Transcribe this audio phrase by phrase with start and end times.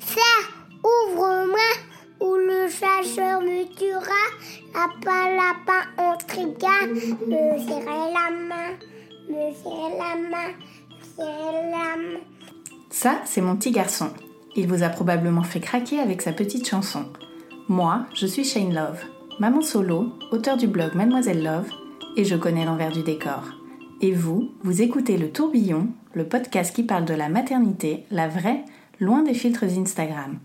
[0.00, 0.46] Serre,
[0.84, 1.70] ouvre-moi,
[2.20, 4.24] ou le chasseur me tuera.
[4.74, 6.86] Lapin, lapin, on triga.
[6.86, 8.76] Me serrer la main,
[9.28, 12.20] me serrer la main, me serrer la main.
[12.90, 14.10] Ça, c'est mon petit garçon.
[14.56, 17.04] Il vous a probablement fait craquer avec sa petite chanson.
[17.68, 19.00] Moi, je suis Shane Love,
[19.38, 21.70] maman solo, auteur du blog Mademoiselle Love,
[22.16, 23.44] et je connais l'envers du décor.
[24.00, 28.64] Et vous, vous écoutez Le Tourbillon, le podcast qui parle de la maternité, la vraie,
[29.00, 30.38] loin des filtres Instagram.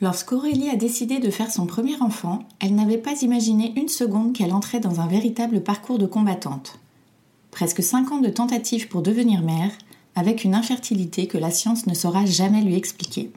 [0.00, 4.54] Lorsqu'Aurélie a décidé de faire son premier enfant, elle n'avait pas imaginé une seconde qu'elle
[4.54, 6.78] entrait dans un véritable parcours de combattante.
[7.50, 9.72] Presque 5 ans de tentatives pour devenir mère,
[10.14, 13.30] avec une infertilité que la science ne saura jamais lui expliquer.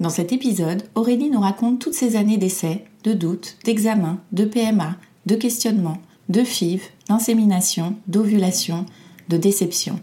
[0.00, 4.96] Dans cet épisode, Aurélie nous raconte toutes ces années d'essais, de doutes, d'examens, de PMA,
[5.26, 6.00] de questionnements,
[6.30, 8.86] de FIV, d'insémination, d'ovulation,
[9.28, 10.00] de déception,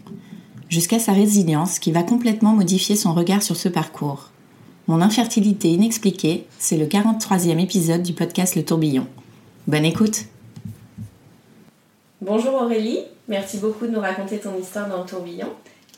[0.68, 4.30] jusqu'à sa résilience qui va complètement modifier son regard sur ce parcours.
[4.86, 9.06] Mon infertilité inexpliquée, c'est le 43e épisode du podcast Le Tourbillon.
[9.66, 10.24] Bonne écoute
[12.20, 15.48] Bonjour Aurélie, merci beaucoup de nous raconter ton histoire dans le tourbillon.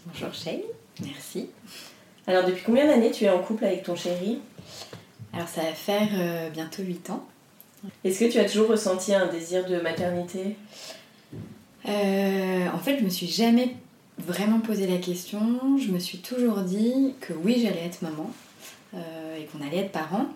[0.07, 0.61] Bonjour Shane,
[1.03, 1.49] merci.
[2.27, 4.39] Alors depuis combien d'années tu es en couple avec ton chéri?
[5.33, 7.25] Alors ça va faire euh, bientôt 8 ans.
[8.05, 10.57] Est-ce que tu as toujours ressenti un désir de maternité?
[11.89, 13.75] Euh, En fait, je me suis jamais
[14.27, 15.79] vraiment posé la question.
[15.79, 18.31] Je me suis toujours dit que oui, j'allais être maman
[18.95, 20.27] euh, et qu'on allait être parents,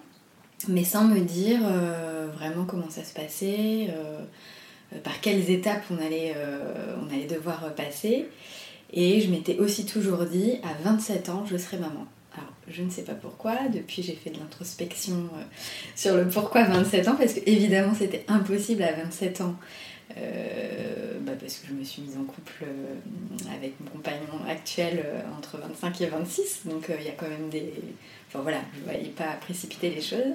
[0.68, 5.98] mais sans me dire euh, vraiment comment ça se passait, euh, par quelles étapes on
[5.98, 6.34] allait,
[7.02, 8.28] on allait devoir passer.
[8.92, 12.06] Et je m'étais aussi toujours dit, à 27 ans, je serai maman.
[12.68, 15.42] Je ne sais pas pourquoi, depuis j'ai fait de l'introspection euh,
[15.94, 19.54] sur le pourquoi 27 ans, parce que évidemment c'était impossible à 27 ans,
[20.16, 25.04] euh, bah, parce que je me suis mise en couple euh, avec mon compagnon actuel
[25.36, 27.70] entre 25 et 26, donc il y a quand même des...
[28.28, 30.34] Enfin voilà, je ne voyais pas précipiter les choses.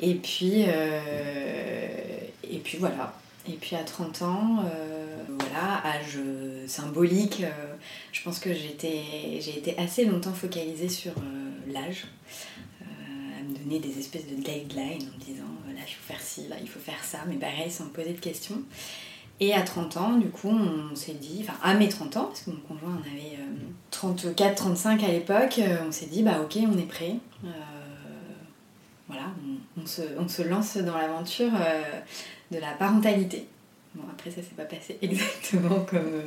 [0.00, 3.14] Et puis, et puis voilà.
[3.48, 4.64] Et puis à 30 ans,
[5.28, 6.18] voilà, âge
[6.66, 7.44] symbolique,
[8.12, 11.12] je pense que j'ai été assez longtemps focalisée sur
[11.72, 12.06] l'âge,
[12.82, 16.12] euh, à me donner des espèces de guidelines en me disant euh, là il faut
[16.12, 18.62] faire ci, là il faut faire ça, mais pareil sans me poser de questions.
[19.40, 22.42] Et à 30 ans, du coup, on s'est dit, enfin à mes 30 ans, parce
[22.42, 23.36] que mon conjoint en avait
[23.90, 27.16] 34-35 à l'époque, euh, on s'est dit bah ok, on est prêt.
[27.44, 27.48] Euh,
[29.08, 29.32] voilà,
[29.76, 31.82] on, on se, on se lance dans l'aventure euh,
[32.50, 33.46] de la parentalité.
[33.94, 36.22] Bon, après, ça s'est pas passé exactement comme,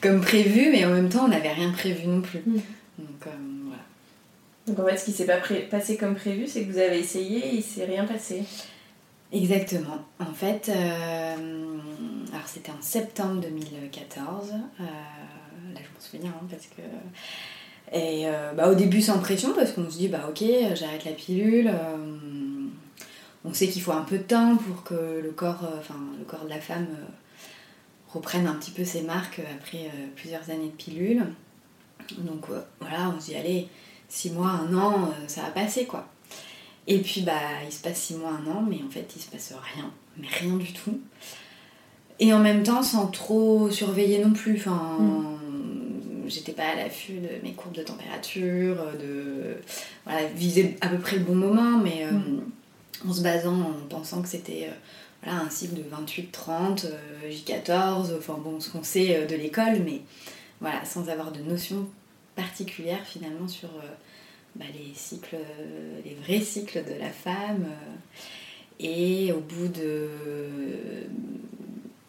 [0.00, 2.40] comme prévu, mais en même temps, on n'avait rien prévu non plus.
[2.46, 2.60] Mm.
[2.98, 3.30] Donc, euh.
[4.70, 5.38] Donc en fait, ce qui s'est pas
[5.68, 8.44] passé comme prévu, c'est que vous avez essayé et il s'est rien passé.
[9.32, 9.98] Exactement.
[10.20, 11.78] En fait, euh,
[12.32, 14.50] alors c'était en septembre 2014.
[14.52, 16.82] euh, là, je m'en souviens hein, parce que.
[17.92, 20.44] Et euh, bah, au début, sans pression, parce qu'on se dit, bah ok,
[20.74, 21.72] j'arrête la pilule.
[23.44, 26.44] on sait qu'il faut un peu de temps pour que le corps, enfin, le corps
[26.44, 26.86] de la femme
[28.12, 31.24] reprenne un petit peu ses marques après plusieurs années de pilule.
[32.18, 32.46] Donc
[32.80, 33.68] voilà, on se dit, allez,
[34.10, 36.06] six mois, un an, euh, ça va passer quoi.
[36.86, 37.32] Et puis bah
[37.64, 40.28] il se passe six mois, un an, mais en fait il se passe rien, mais
[40.28, 41.00] rien du tout.
[42.18, 44.56] Et en même temps sans trop surveiller non plus.
[44.58, 44.98] Enfin,
[46.26, 49.56] j'étais pas à l'affût de mes courbes de température, de
[50.04, 52.40] voilà, viser à peu près le bon moment, mais euh,
[53.08, 54.74] en se basant, en pensant que c'était euh,
[55.22, 59.80] voilà, un cycle de 28-30, euh, J14, enfin bon, ce qu'on sait euh, de l'école,
[59.84, 60.00] mais
[60.60, 61.86] voilà, sans avoir de notion
[62.40, 63.88] particulière finalement sur euh,
[64.56, 67.64] bah, les cycles, euh, les vrais cycles de la femme.
[67.66, 67.96] euh,
[68.82, 70.08] et au bout de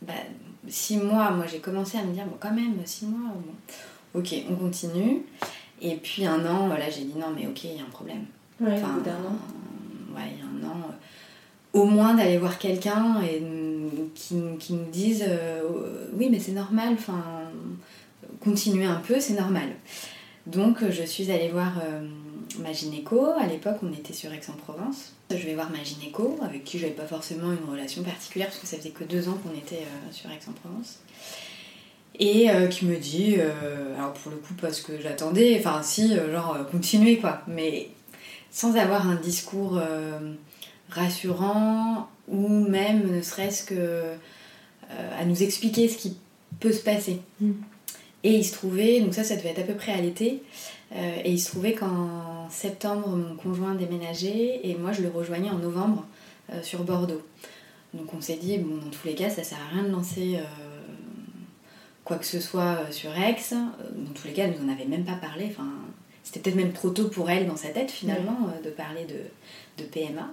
[0.02, 0.14] bah,
[0.70, 4.34] six mois, moi j'ai commencé à me dire, bon quand même, six mois, bon, ok,
[4.50, 5.24] on continue.
[5.82, 8.26] Et puis un an, voilà, j'ai dit non mais ok, il y a un problème.
[8.62, 9.36] Ouais, Enfin, d'un an.
[10.16, 10.78] ouais, il y a un an.
[10.90, 13.44] euh, Au moins d'aller voir quelqu'un et
[14.16, 17.22] qui, qui nous dise euh, oui mais c'est normal, enfin
[18.40, 19.70] continuer un peu, c'est normal.
[20.48, 22.08] Donc euh, je suis allée voir euh,
[22.60, 23.32] ma gynéco.
[23.40, 25.14] À l'époque, on était sur Aix-en-Provence.
[25.30, 28.68] Je vais voir ma gynéco, avec qui j'avais pas forcément une relation particulière, parce que
[28.68, 31.00] ça faisait que deux ans qu'on était euh, sur Aix-en-Provence.
[32.20, 33.38] Et qui me dit,
[33.98, 37.90] alors pour le coup, parce que j'attendais, enfin si, genre, continuer quoi, mais
[38.52, 39.82] sans avoir un discours
[40.90, 44.04] rassurant ou même ne serait-ce que
[44.90, 46.18] à nous expliquer ce qui
[46.60, 47.22] peut se passer.
[47.40, 47.54] Mm.
[48.24, 50.44] Et il se trouvait, donc ça, ça devait être à peu près à l'été,
[50.96, 55.50] euh, et il se trouvait qu'en septembre, mon conjoint déménageait et moi je le rejoignais
[55.50, 56.06] en novembre
[56.52, 57.22] euh, sur Bordeaux.
[57.94, 60.36] Donc on s'est dit, bon, dans tous les cas, ça sert à rien de lancer
[60.36, 60.42] euh,
[62.04, 63.38] quoi que ce soit sur Aix.
[63.52, 65.48] Dans tous les cas, elle nous en avait même pas parlé.
[65.50, 65.70] Enfin,
[66.24, 69.88] c'était peut-être même trop tôt pour elle dans sa tête finalement de parler de, de
[69.90, 70.30] PMA.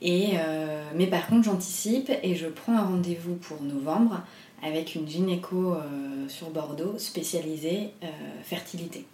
[0.00, 0.34] Et,
[0.94, 4.22] mais par contre, j'anticipe et je prends un rendez-vous pour novembre
[4.62, 5.76] avec une gynéco
[6.28, 7.90] sur Bordeaux spécialisée
[8.42, 9.06] fertilité.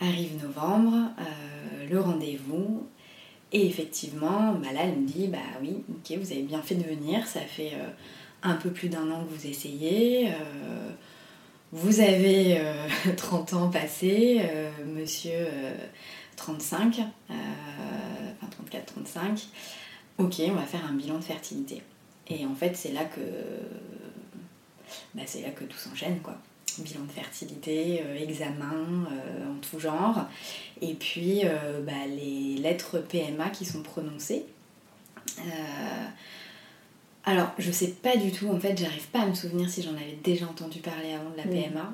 [0.00, 2.86] Arrive novembre, euh, le rendez-vous,
[3.52, 7.26] et effectivement, là, elle me dit Bah oui, ok, vous avez bien fait de venir,
[7.26, 7.88] ça fait euh,
[8.42, 10.28] un peu plus d'un an que vous essayez.
[10.28, 10.90] Euh,
[11.72, 12.60] vous avez
[13.16, 14.42] 30 ans passés,
[14.86, 15.48] monsieur
[16.36, 17.00] 35,
[17.30, 18.48] enfin
[19.26, 19.46] 34-35.
[20.18, 21.82] Ok, on va faire un bilan de fertilité.
[22.28, 23.20] Et en fait, c'est là que.
[25.14, 26.36] Bah, c'est là que tout s'enchaîne, quoi
[26.82, 30.26] bilan de fertilité, euh, examen euh, en tout genre,
[30.80, 34.44] et puis euh, bah, les lettres PMA qui sont prononcées.
[37.24, 39.94] alors, je sais pas du tout, en fait, j'arrive pas à me souvenir si j'en
[39.94, 41.92] avais déjà entendu parler avant de la PMA.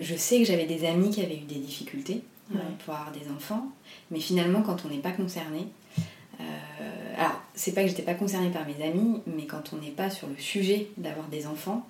[0.00, 2.22] je sais que j'avais des amis qui avaient eu des difficultés
[2.84, 3.68] pour avoir des enfants,
[4.10, 5.66] mais finalement, quand on n'est pas concerné,
[7.16, 10.10] alors, c'est pas que j'étais pas concernée par mes amis, mais quand on n'est pas
[10.10, 11.86] sur le sujet d'avoir des enfants,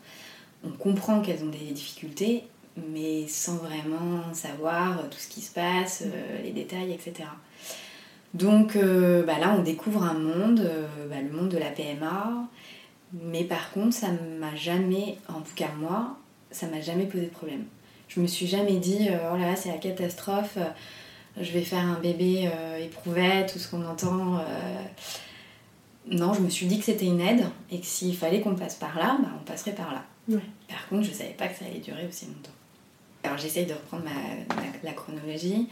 [0.64, 2.44] on comprend qu'elles ont des difficultés,
[2.76, 7.28] mais sans vraiment savoir tout ce qui se passe, euh, les détails, etc.
[8.32, 12.48] Donc euh, bah là, on découvre un monde, euh, bah, le monde de la PMA,
[13.12, 14.08] mais par contre, ça
[14.40, 16.16] m'a jamais, en tout cas moi,
[16.50, 17.64] ça m'a jamais posé de problème.
[18.08, 20.58] Je me suis jamais dit, oh là là, c'est la catastrophe,
[21.40, 22.50] je vais faire un bébé
[22.80, 24.40] éprouvette, tout ce qu'on entend.
[26.06, 28.74] Non, je me suis dit que c'était une aide et que s'il fallait qu'on passe
[28.74, 30.04] par là, bah, on passerait par là.
[30.68, 32.50] Par contre, je ne savais pas que ça allait durer aussi longtemps.
[33.22, 34.10] Alors j'essaye de reprendre ma,
[34.82, 35.68] la chronologie.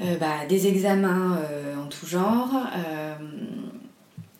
[0.00, 2.50] Euh, bah, des examens euh, en tout genre.
[2.76, 3.16] Euh,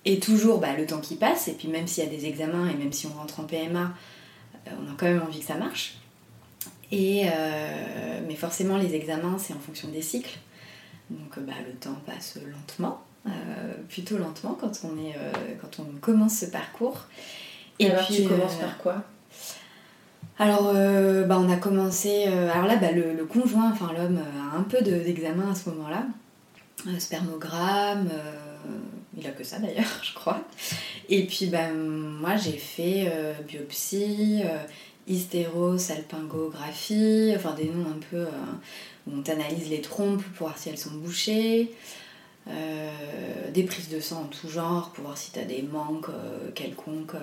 [0.04, 1.48] et toujours bah, le temps qui passe.
[1.48, 3.92] Et puis même s'il y a des examens et même si on rentre en PMA,
[4.66, 5.98] on a quand même envie que ça marche.
[6.90, 7.26] Et,
[8.26, 10.38] mais forcément, les examens, c'est en fonction des cycles.
[11.10, 13.02] Donc bah, le temps passe lentement.
[13.88, 15.14] plutôt lentement quand on, est,
[15.60, 17.06] quand on commence ce parcours.
[17.78, 19.04] Et, alors, tu commences euh, par quoi?
[20.38, 22.24] Alors, euh, bah, on a commencé.
[22.26, 26.06] Euh, alors là, bah, le, conjoint, enfin l'homme, a un peu d'examen à ce moment-là.
[26.98, 28.10] spermogramme,
[29.16, 30.42] il a que ça d'ailleurs, je crois.
[31.08, 33.12] Et puis, bah, moi, j'ai fait
[33.46, 34.42] biopsie,
[35.08, 38.26] hystérosalpingographie, enfin des noms un peu
[39.06, 41.72] où on analyse les trompes pour voir si elles sont bouchées.
[42.46, 46.10] des prises de sang en tout genre pour voir si tu as des manques
[46.54, 47.16] quelconques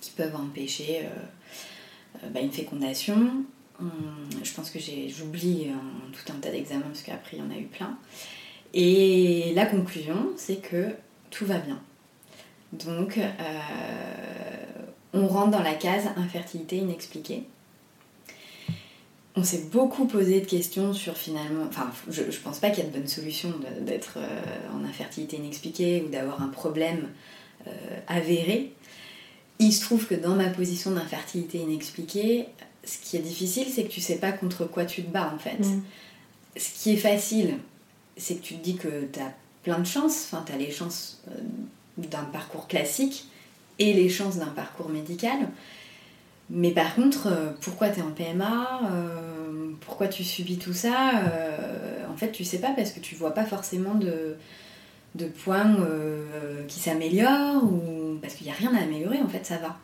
[0.00, 3.44] qui peuvent empêcher euh, euh, bah, une fécondation.
[3.78, 3.90] Hum,
[4.42, 5.68] je pense que j'oublie
[6.12, 7.96] tout un tas d'examens parce qu'après il y en a eu plein.
[8.74, 10.94] Et la conclusion, c'est que
[11.30, 11.80] tout va bien.
[12.72, 13.30] Donc, euh,
[15.12, 17.44] on rentre dans la case infertilité inexpliquée.
[19.36, 21.64] On s'est beaucoup posé de questions sur finalement.
[21.68, 24.18] Enfin, je, je pense pas qu'il y ait de bonne solution d'être
[24.74, 27.08] en infertilité inexpliquée ou d'avoir un problème
[28.08, 28.72] avéré.
[29.60, 32.46] Il se trouve que dans ma position d'infertilité inexpliquée,
[32.84, 35.38] ce qui est difficile, c'est que tu sais pas contre quoi tu te bats en
[35.38, 35.58] fait.
[35.58, 35.82] Mm.
[36.56, 37.58] Ce qui est facile,
[38.16, 40.70] c'est que tu te dis que tu as plein de chances, enfin tu as les
[40.70, 41.34] chances euh,
[41.98, 43.26] d'un parcours classique
[43.80, 45.48] et les chances d'un parcours médical.
[46.48, 51.10] Mais par contre, euh, pourquoi tu es en PMA euh, Pourquoi tu subis tout ça
[52.08, 54.36] En fait, tu sais pas parce que tu vois pas forcément de,
[55.14, 59.44] de points euh, qui s'améliorent ou parce qu'il n'y a rien à améliorer en fait
[59.44, 59.76] ça va.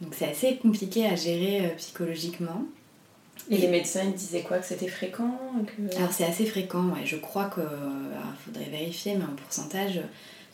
[0.00, 2.64] Donc c'est assez compliqué à gérer euh, psychologiquement.
[3.50, 5.38] Et, les médecins ils disaient quoi que c'était fréquent
[5.96, 7.04] alors c'est assez fréquent ouais.
[7.04, 7.60] Je crois que
[8.44, 10.00] faudrait vérifier mais en pourcentage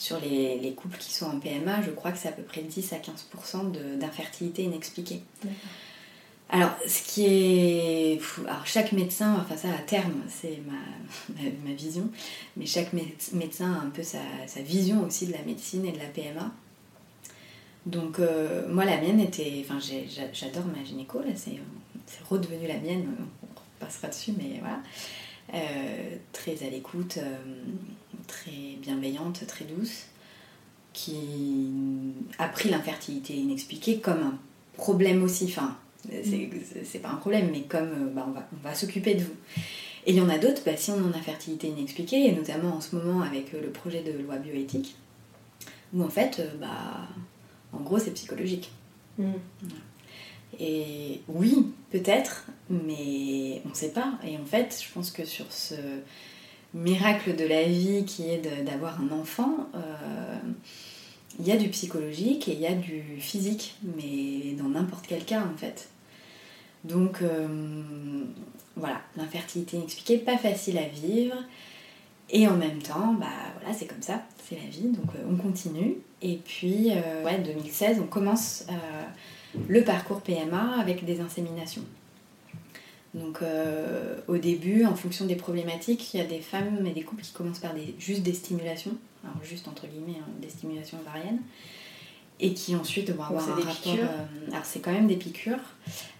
[0.03, 2.63] sur les, les, couples qui sont en PMA je crois que c'est à peu près
[2.63, 5.23] 10 à 15% d'infertilité inexpliquée
[6.55, 8.21] alors, ce qui est.
[8.47, 12.11] Alors, chaque médecin, enfin, ça à terme, c'est ma, ma, vision,
[12.59, 15.99] mais chaque médecin a un peu sa, sa, vision aussi de la médecine et de
[15.99, 16.53] la PMA.
[17.87, 19.65] Donc, euh, moi, la mienne était.
[19.67, 21.57] Enfin, j'adore ma gynéco, là, c'est
[22.29, 23.07] redevenu la mienne,
[23.43, 24.81] on passera dessus, mais voilà.
[25.55, 27.37] Euh, très à l'écoute, euh,
[28.27, 30.07] très bienveillante, très douce,
[30.93, 31.71] qui
[32.39, 34.39] a pris l'infertilité inexpliquée comme un
[34.77, 35.45] problème aussi.
[35.45, 35.77] Enfin,
[36.25, 39.35] c'est pas un problème, mais comme bah, on va, on va s'occuper de vous.
[40.07, 42.77] Et il y en a d'autres, bah, si on en a fertilité inexpliquée, et notamment
[42.77, 44.97] en ce moment avec le projet de loi bioéthique,
[45.93, 47.09] où en fait, bah,
[47.73, 48.71] en gros, c'est psychologique.
[49.19, 49.33] Mm.
[50.61, 54.15] Et oui, peut-être, mais on ne sait pas.
[54.27, 55.75] Et en fait, je pense que sur ce
[56.75, 60.39] miracle de la vie qui est d'avoir un enfant, euh,
[61.39, 65.25] il y a du psychologique et il y a du physique, mais dans n'importe quel
[65.25, 65.89] cas en fait.
[66.85, 68.25] Donc euh,
[68.77, 71.37] voilà, l'infertilité inexpliquée, pas facile à vivre.
[72.35, 73.27] Et en même temps, bah
[73.61, 75.97] voilà, c'est comme ça, c'est la vie, donc euh, on continue.
[76.23, 76.91] Et puis,
[77.25, 78.65] ouais, 2016, on commence
[79.69, 81.85] le parcours PMA avec des inséminations.
[83.15, 87.03] Donc euh, au début, en fonction des problématiques, il y a des femmes et des
[87.03, 90.99] couples qui commencent par des, juste des stimulations, alors juste entre guillemets hein, des stimulations
[91.01, 91.41] ovariennes,
[92.41, 93.93] et qui ensuite vont avoir un rapport.
[93.93, 95.59] Euh, alors c'est quand même des piqûres,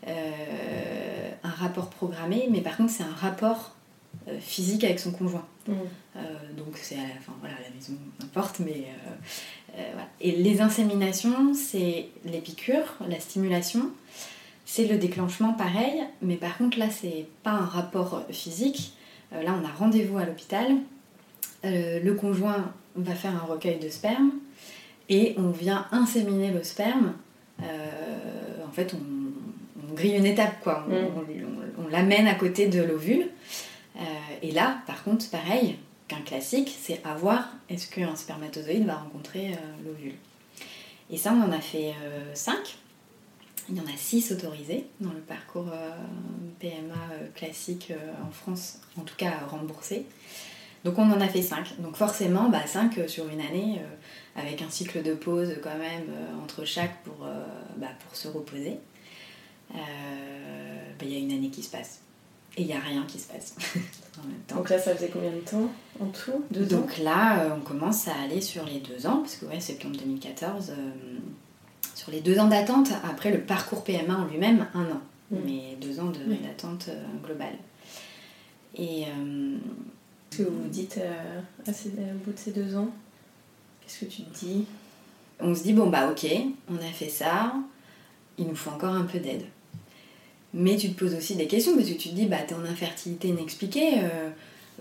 [0.07, 3.77] euh, un rapport programmé, mais par contre c'est un rapport
[4.41, 5.47] physique avec son conjoint.
[5.67, 5.75] Mmh.
[6.57, 8.89] donc c'est enfin voilà la maison, n'importe, mais
[9.75, 10.09] voilà.
[10.21, 13.91] Et les inséminations, c'est les piqûres, la stimulation
[14.73, 18.95] c'est le déclenchement pareil, mais par contre là c'est pas un rapport physique.
[19.35, 20.67] Euh, là on a rendez-vous à l'hôpital,
[21.67, 24.31] euh, le conjoint va faire un recueil de sperme
[25.11, 27.13] et on vient inséminer le sperme.
[27.63, 27.67] Euh,
[28.67, 31.91] en fait on, grille une étape quoi, on, mm.
[31.91, 33.27] l'amène à côté de l'ovule.
[34.41, 35.77] et là par contre pareil
[36.21, 40.15] classique, c'est à voir est-ce qu'un spermatozoïde va rencontrer l'ovule.
[41.11, 41.95] Et ça on en a fait
[42.35, 42.77] 5
[43.69, 45.91] il y en a 6 autorisés dans le parcours euh,
[46.59, 50.07] PMA euh, classique euh, en France, en tout cas remboursé.
[50.85, 51.81] Donc on en a fait 5.
[51.81, 53.81] Donc forcément, bah, 5 sur une année,
[54.35, 56.07] avec un cycle de pause quand même
[56.43, 57.25] entre chaque pour,
[57.77, 58.79] bah, pour se reposer.
[59.73, 59.79] Bah,
[61.03, 62.01] il y a une année qui se passe.
[62.57, 63.55] Et il n'y a rien qui se passe
[64.23, 64.57] en même temps.
[64.57, 68.41] Donc là, ça faisait combien de temps en tout Donc là, on commence à aller
[68.41, 70.73] sur les deux ans, parce que ouais, septembre 2014,
[71.95, 75.01] sur les deux ans d'attente, après le parcours PMA en lui-même, un an.
[75.31, 75.37] Mm.
[75.47, 76.11] Mais deux ans
[76.43, 77.57] d'attente euh, globale.
[78.77, 79.05] Et.
[79.07, 79.57] Euh,
[80.31, 82.89] Qu'est-ce que vous vous dites euh, au bout de ces deux ans?
[83.83, 84.65] Qu'est-ce que tu te dis?
[85.41, 86.27] On se dit, bon, bah ok,
[86.71, 87.53] on a fait ça,
[88.39, 89.45] il nous faut encore un peu d'aide.
[90.55, 92.65] Mais tu te poses aussi des questions parce que tu te dis, bah t'es en
[92.65, 94.03] infertilité inexpliquée.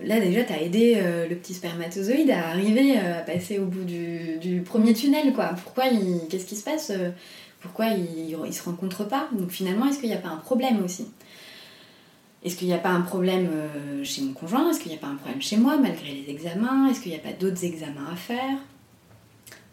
[0.00, 3.66] Là déjà, tu as aidé euh, le petit spermatozoïde à arriver euh, à passer au
[3.66, 5.54] bout du, premier tunnel, quoi.
[5.62, 6.28] Pourquoi il...
[6.28, 7.10] Qu'est-ce qui se passe euh,
[7.60, 9.28] Pourquoi ils il se rencontrent pas?
[9.32, 11.08] Donc finalement, est-ce qu'il n'y a pas un problème aussi?
[12.42, 13.48] Est-ce qu'il n'y a pas un problème
[14.02, 14.68] chez mon conjoint?
[14.68, 16.88] Est-ce qu'il n'y a pas un problème chez moi, malgré les examens?
[16.90, 18.58] Est-ce qu'il n'y a pas d'autres examens à faire?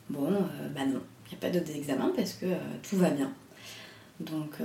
[0.08, 0.30] Bon,
[0.76, 2.46] bah non, il n'y a pas d'autres examens parce que
[2.88, 3.32] tout va bien.
[4.20, 4.58] Donc,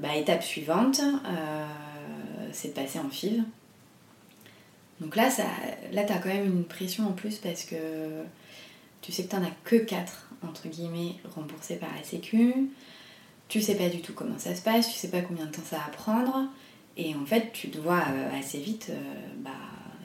[0.00, 1.00] bah, étape suivante,
[2.52, 3.42] c'est de passer en FIV.
[5.00, 5.44] Donc là, ça,
[5.92, 7.76] là tu as quand même une pression en plus parce que
[9.02, 12.70] tu sais que tu n'en as que 4, entre guillemets, remboursés par la Sécu.
[13.48, 15.62] Tu sais pas du tout comment ça se passe, tu sais pas combien de temps
[15.64, 16.48] ça va prendre.
[16.96, 18.94] Et en fait, tu te vois euh, assez vite, euh,
[19.38, 19.50] bah,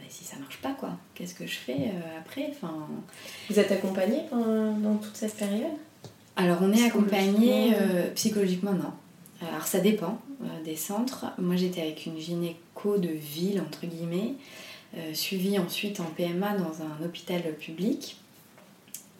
[0.09, 2.49] si ça marche pas, quoi, qu'est-ce que je fais euh, après?
[2.51, 2.87] Enfin...
[3.49, 5.71] Vous êtes accompagné dans toute cette période?
[6.41, 7.73] Alors, on est accompagné
[8.15, 8.91] psychologiquement, non.
[9.47, 10.19] Alors, ça dépend
[10.65, 11.25] des centres.
[11.37, 14.35] Moi, j'étais avec une gynéco de ville, entre guillemets.
[14.97, 18.17] Euh, suivi ensuite en PMA dans un hôpital public.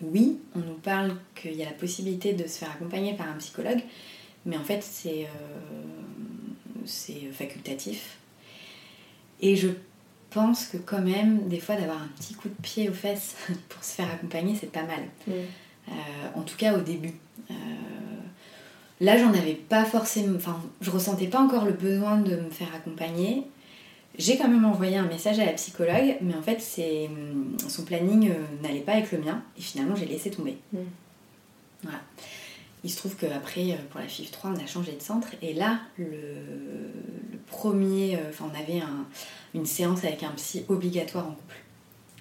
[0.02, 3.36] Oui, on nous parle qu'il y a la possibilité de se faire accompagner par un
[3.36, 3.80] psychologue,
[4.46, 5.28] mais en fait c'est
[6.90, 8.18] euh, facultatif.
[9.40, 9.70] Et je
[10.30, 13.38] pense que quand même, des fois, d'avoir un petit coup de pied aux fesses
[13.70, 15.06] pour se faire accompagner, c'est pas mal.
[15.92, 17.14] Euh, en tout cas au début.
[19.00, 20.36] là, j'en avais pas forcément.
[20.36, 23.46] Enfin, je ressentais pas encore le besoin de me faire accompagner.
[24.18, 26.62] J'ai quand même envoyé un message à la psychologue, mais en fait,
[27.08, 30.58] hum, son planning euh, n'allait pas avec le mien, et finalement, j'ai laissé tomber.
[30.74, 30.80] Hmm.
[31.84, 32.02] Voilà.
[32.84, 35.54] Il se trouve qu'après, euh, pour la FIF 3, on a changé de centre, et
[35.54, 36.08] là, le,
[37.48, 38.82] premier, euh, enfin, on avait
[39.54, 41.56] une séance avec un psy obligatoire en couple.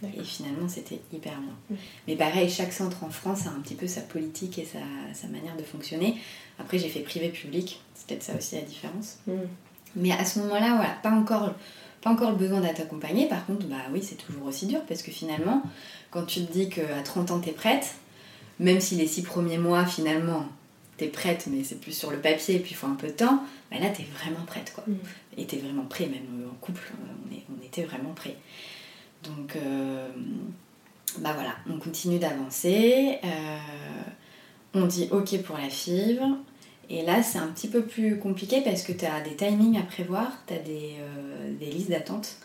[0.03, 1.55] Et finalement, c'était hyper bien.
[1.71, 1.81] Hmm.
[2.09, 5.57] Mais pareil, chaque centre en France a un petit peu sa politique et sa, manière
[5.57, 6.17] de fonctionner.
[6.59, 9.19] Après, j'ai fait privé-public, c'est peut-être ça aussi la différence.
[9.27, 9.47] Hmm.
[9.97, 11.55] Mais à ce moment-là, voilà, pas encore
[12.03, 13.29] pas encore le besoin d'être accompagnée.
[13.29, 15.63] Par contre, bah oui, c'est toujours aussi dur parce que finalement,
[16.11, 17.95] quand tu te dis qu'à 30 ans, t'es prête,
[18.59, 20.47] même si les six premiers mois, finalement,
[20.97, 23.13] t'es prête, mais c'est plus sur le papier et puis il faut un peu de
[23.13, 24.85] temps, bah là, t'es vraiment prête, quoi.
[24.87, 24.95] Mm.
[25.39, 28.37] Et t'es vraiment prêt, même en couple, euh, on, était vraiment prêt.
[29.25, 30.09] Donc, euh,
[31.19, 33.19] bah voilà, on continue d'avancer.
[34.75, 36.21] on dit OK pour la FIV.
[36.89, 39.83] Et là, c'est un petit peu plus compliqué parce que tu as des timings à
[39.83, 42.37] prévoir, tu as des, euh, des listes d'attente,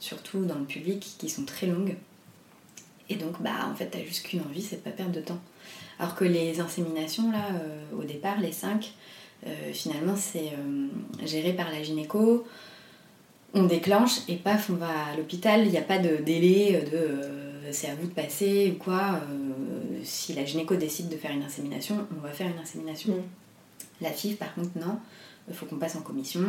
[0.00, 1.94] surtout dans le public, qui sont très longues.
[3.08, 5.38] Et donc, bah, en fait, tu juste qu'une envie, c'est de pas perdre de temps.
[6.00, 8.92] Alors que les inséminations, là, euh, au départ, les 5,
[9.72, 10.52] finalement, c'est
[11.24, 12.46] géré par la gynéco.
[13.54, 15.64] On déclenche et paf, on va à l'hôpital.
[15.64, 19.20] Il n'y a pas de délai de c'est à vous de passer ou quoi.
[20.04, 23.14] si la gynéco décide de faire une insémination, on va faire une insémination.
[23.14, 23.22] Mm.
[24.02, 24.98] La FIV, par contre, non.
[25.48, 26.40] Il faut qu'on passe en commission.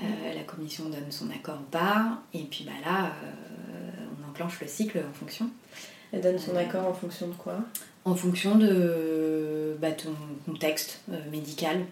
[0.00, 2.22] Euh, la commission donne son accord ou pas.
[2.34, 5.50] Et puis bah, là, euh, on enclenche le cycle en fonction.
[6.12, 7.56] Elle donne son accord en fonction de quoi?
[8.04, 10.14] En fonction de bah, ton
[10.46, 11.84] contexte euh, médical.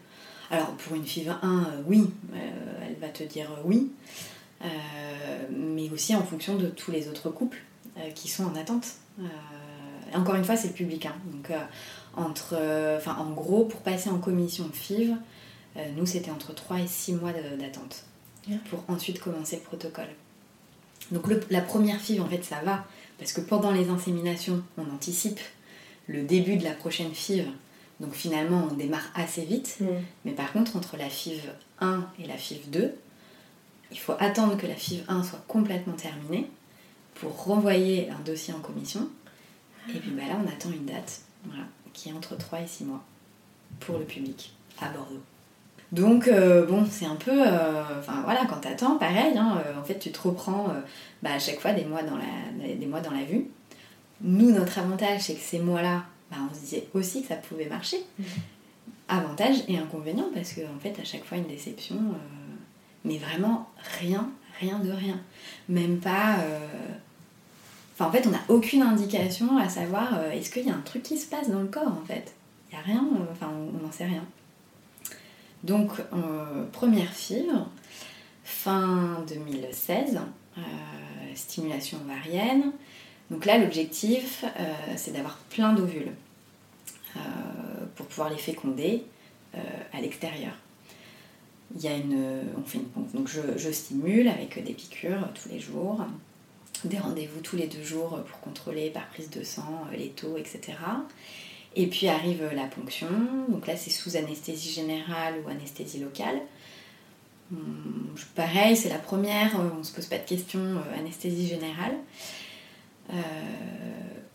[0.51, 3.91] Alors pour une FIV 1, oui, elle va te dire oui.
[5.51, 7.63] mais aussi en fonction de tous les autres couples
[8.15, 8.87] qui sont en attente.
[10.13, 11.07] encore une fois, c'est le public.
[11.07, 11.15] Hein.
[11.33, 11.51] Donc
[12.17, 15.17] entre, euh, enfin, en gros, pour passer en commission FIV,
[15.77, 18.05] euh, nous, c'était entre 3 et 6 mois d'attente
[18.69, 20.09] pour ensuite commencer le protocole.
[21.13, 22.85] Donc la première FIV, en fait, ça va,
[23.19, 25.41] parce que pendant les inséminations, on anticipe
[26.09, 27.47] le début de la prochaine FIV.
[28.01, 29.77] Donc finalement, on démarre assez vite.
[29.81, 29.87] Mm.
[30.25, 31.43] Mais par contre, entre la FIV
[31.81, 32.95] 1 et la FIV 2,
[33.93, 36.49] il faut attendre que la FIV 1 soit complètement terminée
[37.15, 39.09] pour renvoyer un dossier en commission.
[39.89, 41.23] Et puis bah là, on attend une date.
[41.45, 43.03] Voilà qui est entre 3 et 6 mois
[43.81, 45.23] pour le public à Bordeaux.
[45.93, 47.33] Donc, euh, bon, c'est un peu.
[47.47, 50.69] Euh, enfin, voilà, quand t'attends, pareil, hein, euh, en fait, tu te reprends
[51.23, 53.47] bah, à chaque fois des mois, dans la, des mois dans la vue.
[54.23, 57.69] Nous, notre avantage, c'est que ces mois-là, bah, on se disait aussi que ça pouvait
[57.69, 57.99] marcher.
[58.19, 58.25] Mmh.
[59.09, 61.97] Avantage et inconvénient, parce qu'en en fait, à chaque fois, une déception,
[63.05, 63.69] mais vraiment
[63.99, 65.21] rien, rien de rien.
[65.69, 66.37] Même pas
[68.05, 71.03] en fait, on n'a aucune indication à savoir euh, est-ce qu'il y a un truc
[71.03, 72.35] qui se passe dans le corps, en fait.
[72.71, 74.25] Il n'y a rien, euh, enfin, on n'en sait rien.
[75.65, 77.69] Donc, euh, première fibre,
[78.45, 80.19] fin 2016,
[81.35, 82.73] stimulation ovarienne.
[83.31, 84.45] Donc là, l'objectif,
[84.97, 86.13] c'est d'avoir plein d'ovules
[87.95, 89.05] pour pouvoir les féconder
[89.55, 90.53] à l'extérieur.
[91.77, 93.07] Il y a une, on fait une.
[93.15, 96.05] Donc je, stimule avec des piqûres tous les jours
[96.85, 100.37] des rendez-vous tous les deux jours pour contrôler par prise de sang euh, les taux,
[100.37, 100.79] etc.
[101.77, 103.09] Et puis arrive la ponction,
[103.49, 106.41] donc là c'est sous anesthésie générale ou anesthésie locale.
[107.53, 111.47] Hum, pareil, c'est la première, euh, on ne se pose pas de questions, euh, anesthésie
[111.47, 111.97] générale.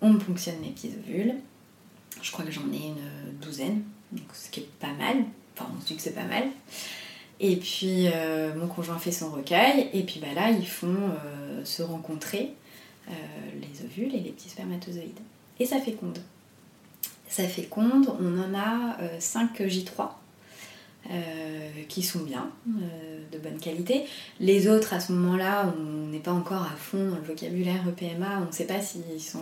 [0.01, 1.35] On me ponctionne mes petits ovules.
[2.21, 5.17] Je crois que j'en ai une douzaine, donc ce qui est pas mal.
[5.53, 6.43] Enfin, on se dit que c'est pas mal.
[7.39, 8.07] Et puis
[8.55, 11.11] mon conjoint fait son recueil, et puis bah, là ils font
[11.63, 12.53] se rencontrer
[13.07, 13.13] euh,
[13.61, 15.19] les ovules et les petits spermatozoïdes.
[15.59, 16.17] Et ça féconde.
[17.27, 20.09] Ça féconde, on en a 5 euh, J3
[21.11, 24.05] euh, qui sont bien, de bonne qualité.
[24.39, 28.41] Les autres, à ce moment-là, on n'est pas encore à fond dans le vocabulaire EPMA,
[28.41, 29.39] on ne sait pas s'ils sont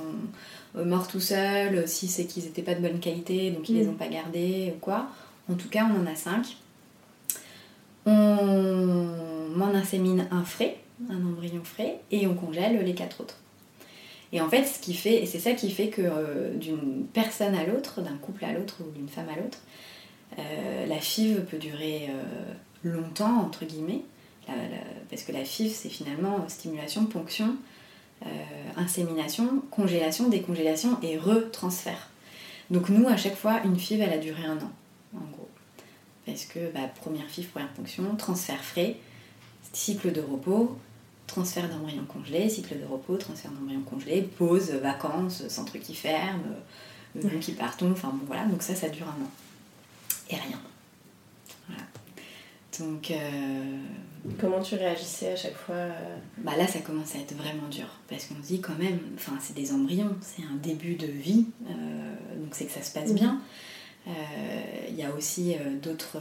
[0.75, 3.85] morts tout seuls, si c'est qu'ils n'étaient pas de bonne qualité, donc ils ne les
[3.87, 3.89] mm.
[3.89, 5.07] ont pas gardés ou quoi.
[5.51, 6.57] En tout cas, on en a 5.
[8.05, 9.07] On
[9.55, 10.77] m'en insémine un frais,
[11.09, 13.37] un embryon frais, et on congèle les quatre autres.
[14.33, 17.53] Et en fait, ce qui fait, et c'est ça qui fait que euh, d'une personne
[17.53, 19.59] à l'autre, d'un couple à l'autre ou d'une femme à l'autre,
[20.39, 24.01] euh, la FIV peut durer euh, longtemps, entre guillemets,
[25.09, 27.55] parce que la FIV, c'est finalement stimulation, ponction,
[28.75, 32.09] insémination, congélation, décongélation et retransfert.
[32.69, 34.71] Donc nous, à chaque fois, une FIV, elle a duré un an,
[35.15, 35.49] en gros.
[36.25, 38.97] Parce que bah, première FIV, première ponction, transfert frais,
[39.71, 40.77] cycle de repos,
[41.27, 46.43] transfert d'embryon congelé, cycle de repos, transfert d'embryon congelé, pause, vacances, centre qui ferme,
[47.15, 49.29] nous qui partons, enfin bon voilà, donc ça, ça dure un an.
[50.33, 50.59] Et rien.
[51.67, 51.83] Voilà.
[52.79, 53.11] Donc.
[53.11, 53.77] Euh,
[54.39, 57.87] Comment tu réagissais à chaque fois euh Bah là, ça commence à être vraiment dur.
[58.07, 61.47] Parce qu'on se dit quand même, enfin, c'est des embryons, c'est un début de vie,
[61.69, 63.41] euh, donc c'est que ça se passe bien.
[64.89, 66.19] Il y a aussi d'autres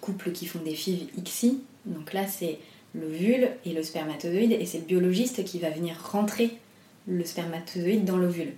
[0.00, 2.58] couples qui font des FIV XI, donc là, c'est
[2.94, 6.58] l'ovule et le spermatozoïde, et c'est le biologiste qui va venir rentrer
[7.06, 8.52] le spermatozoïde dans l'ovule.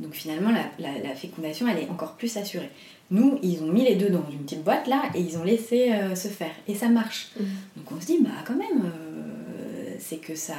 [0.00, 2.70] Donc finalement, la, fécondation, elle est encore plus assurée.
[3.10, 5.92] Nous, ils ont mis les deux dans une petite boîte là, et ils ont laissé
[5.92, 6.50] euh, se faire.
[6.66, 7.30] Et ça marche.
[7.38, 7.44] Mmh.
[7.76, 10.56] Donc on se dit, bah quand même, euh, c'est que ça,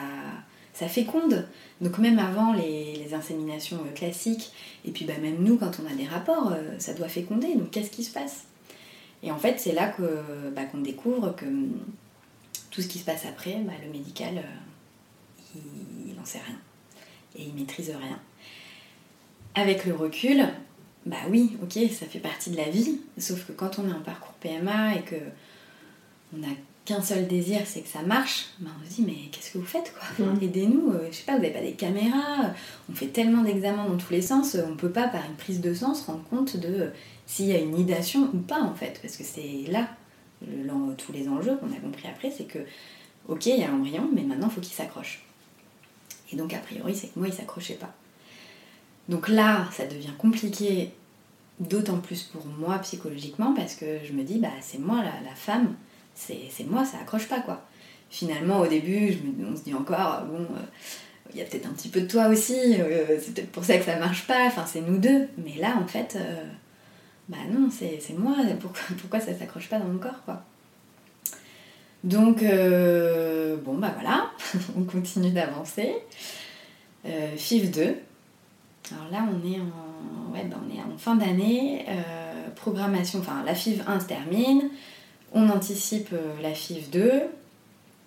[0.73, 1.45] ça féconde.
[1.81, 4.51] Donc même avant les, inséminations euh, classiques,
[4.85, 7.55] et puis bah, même nous, quand on a des rapports, ça doit féconder.
[7.55, 8.45] Donc qu'est-ce qui se passe?
[9.21, 9.93] Et en fait, c'est là
[10.55, 11.45] bah, qu'on découvre que
[12.71, 14.43] tout ce qui se passe après, bah, le médical,
[15.55, 16.57] il n'en sait rien.
[17.37, 18.19] Et il maîtrise rien.
[19.55, 20.45] Avec le recul,
[21.05, 24.01] bah oui, ok, ça fait partie de la vie, sauf que quand on est en
[24.01, 25.15] parcours PMA et que
[26.33, 26.47] on n'a
[26.83, 29.65] qu'un seul désir, c'est que ça marche, bah on se dit mais qu'est-ce que vous
[29.65, 30.07] faites quoi?
[30.41, 32.53] Aidez-nous, euh, je sais pas, vous n'avez pas des caméras,
[32.91, 35.73] on fait tellement d'examens dans tous les sens, on peut pas par une prise de
[35.73, 36.89] sang se rendre compte de euh,
[37.25, 39.87] s'il y a une nidation ou pas en fait, parce que c'est là
[40.45, 42.59] le- tous les enjeux qu'on a compris après, c'est que
[43.29, 45.23] ok, il y a l'embryon, mais maintenant il faut qu'il s'accroche.
[46.31, 47.93] Et donc a priori, c'est que moi il s'accrochait pas.
[49.09, 50.91] Donc là, ça devient compliqué,
[51.59, 55.75] d'autant plus pour moi psychologiquement, parce que je me dis, bah c'est moi la, femme,
[56.15, 57.63] c'est moi, ça accroche pas quoi.
[58.09, 60.59] Finalement, au début, on se dit encore, bon, euh,
[61.33, 63.77] il y a peut-être un petit peu de toi aussi, euh, c'est peut-être pour ça
[63.77, 65.27] que ça marche pas, enfin c'est nous deux.
[65.37, 66.43] Mais là, en fait, euh,
[67.29, 70.43] bah non, c'est moi, pourquoi, pourquoi ça s'accroche pas dans mon corps quoi.
[72.03, 74.31] Donc, bon bah voilà,
[74.77, 75.95] on continue d'avancer.
[77.37, 77.95] FIV 2,
[78.91, 83.43] alors là, on est en, ouais, ben, on est en fin d'année, euh, programmation, enfin
[83.43, 84.69] la FIV 1 se termine,
[85.33, 87.23] on anticipe euh, la FIV 2,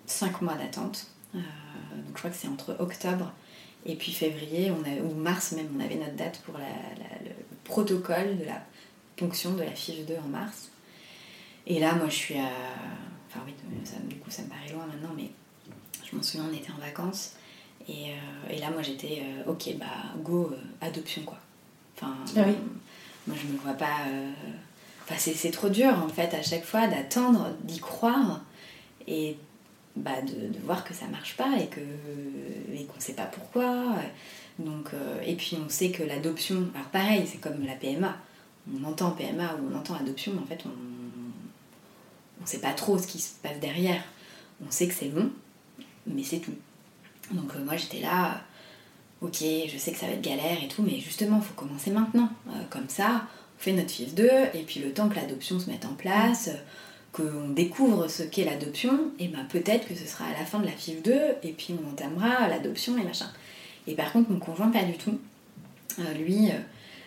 [0.05, 1.07] 5 mois d'attente.
[1.35, 3.31] Euh, donc je crois que c'est entre octobre
[3.85, 7.29] et puis février, on a, ou mars même, on avait notre date pour le
[7.63, 8.63] protocole de la
[9.15, 10.69] ponction de la FIV 2 en mars.
[11.67, 12.49] Et là, moi je suis à.
[13.27, 13.53] Enfin oui,
[14.07, 15.29] du coup ça me paraît loin maintenant, mais
[16.09, 17.33] je m'en souviens, on était en vacances.
[17.89, 19.85] Et, euh, et là, moi, j'étais, euh, ok, bah,
[20.23, 21.39] go, euh, adoption, quoi.
[21.95, 22.55] Enfin, Ah oui.
[23.25, 24.05] moi, je me vois pas...
[25.03, 28.41] Enfin, c'est, c'est trop dur, en fait, à chaque fois, d'attendre, d'y croire,
[29.07, 29.37] et
[29.95, 31.79] bah, de, de voir que ça marche pas, et, que,
[32.73, 33.95] et qu'on sait pas pourquoi.
[34.59, 34.91] Donc,
[35.25, 36.67] et puis, on sait que l'adoption...
[36.75, 38.15] Alors, pareil, c'est comme la PMA.
[38.71, 40.69] On entend PMA ou on entend adoption, mais en fait, on...
[42.41, 44.01] On sait pas trop ce qui se passe derrière.
[44.65, 45.29] On sait que c'est long,
[46.07, 46.53] mais c'est tout.
[47.31, 48.41] Donc euh, moi j'étais là,
[49.21, 49.37] ok,
[49.67, 52.29] je sais que ça va être galère et tout, mais justement, faut commencer maintenant.
[52.49, 55.69] Euh, comme ça, on fait notre FIF 2, et puis le temps que l'adoption se
[55.69, 56.57] mette en place, euh,
[57.11, 60.65] qu'on découvre ce qu'est l'adoption, et ben peut-être que ce sera à la fin de
[60.65, 61.11] la FIF 2,
[61.43, 63.29] et puis on entamera l'adoption et machin.
[63.87, 65.19] Et par contre, mon conjoint, pas du tout.
[65.99, 66.59] Euh, lui, euh,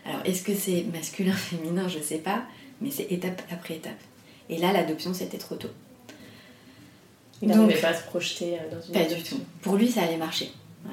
[0.04, 2.42] alors est-ce que c'est masculin, féminin, je sais pas,
[2.80, 4.00] mais c'est étape après étape.
[4.48, 5.70] Et là, l'adoption, c'était trop tôt.
[7.42, 9.40] Il n'arrivait pas à se projeter euh, dans une Pas du tout.
[9.62, 10.52] Pour lui, ça allait marcher.
[10.86, 10.90] Euh,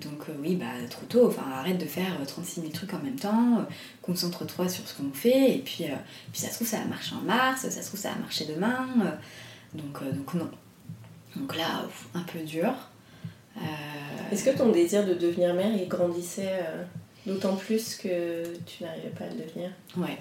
[0.00, 1.28] donc euh, oui, bah trop tôt.
[1.28, 3.58] Enfin, arrête de faire euh, 36 000 trucs en même temps.
[3.58, 3.62] euh,
[4.02, 5.56] Concentre-toi sur ce qu'on fait.
[5.56, 5.84] Et puis,
[6.32, 7.62] puis ça se trouve, ça va marcher en mars.
[7.68, 8.86] Ça se trouve, ça va marcher demain.
[9.74, 10.50] donc, donc non.
[11.36, 12.72] Donc là, un peu dur.
[14.32, 16.60] Est-ce que ton désir de devenir mère, il grandissait
[17.26, 19.70] d'autant plus que tu n'arrivais pas à le devenir?
[19.96, 20.18] Ouais.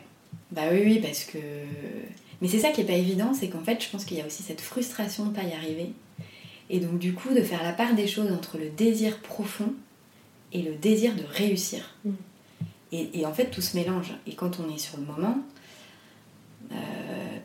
[0.52, 1.38] Bah oui, oui, parce que.
[2.44, 4.26] Mais c'est ça qui est pas évident, c'est qu'en fait, je pense qu'il y a
[4.26, 5.94] aussi cette frustration de pas y arriver.
[6.70, 9.74] Et donc, du coup, de faire la part des choses entre le désir profond
[10.52, 11.96] et le désir de réussir.
[12.04, 12.12] Mm.
[12.92, 14.14] Et, et en fait, tout se mélange.
[14.28, 15.38] Et quand on est sur le moment,
[16.74, 16.76] euh,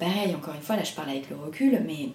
[0.01, 2.09] pareil, encore une fois, là, je parle avec le recul, mais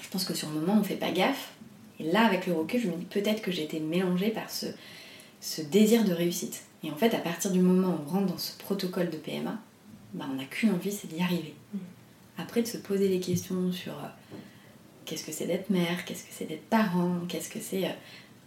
[0.00, 1.50] je pense que sur le moment, on fait pas gaffe.
[1.98, 4.66] Et là, avec le recul, je me dis peut-être que j'ai été mélangée par ce,
[5.40, 6.62] ce désir de réussite.
[6.84, 9.58] Et en fait, à partir du moment où on rentre dans ce protocole de PMA,
[10.12, 11.54] bah, on n'a qu'une envie, c'est d'y arriver.
[11.72, 11.78] Mm.
[12.38, 14.08] Après, de se poser des questions sur euh,
[15.04, 17.84] qu'est-ce que c'est d'être mère, qu'est-ce que c'est d'être parent, qu'est-ce que c'est.
[17.86, 17.92] euh,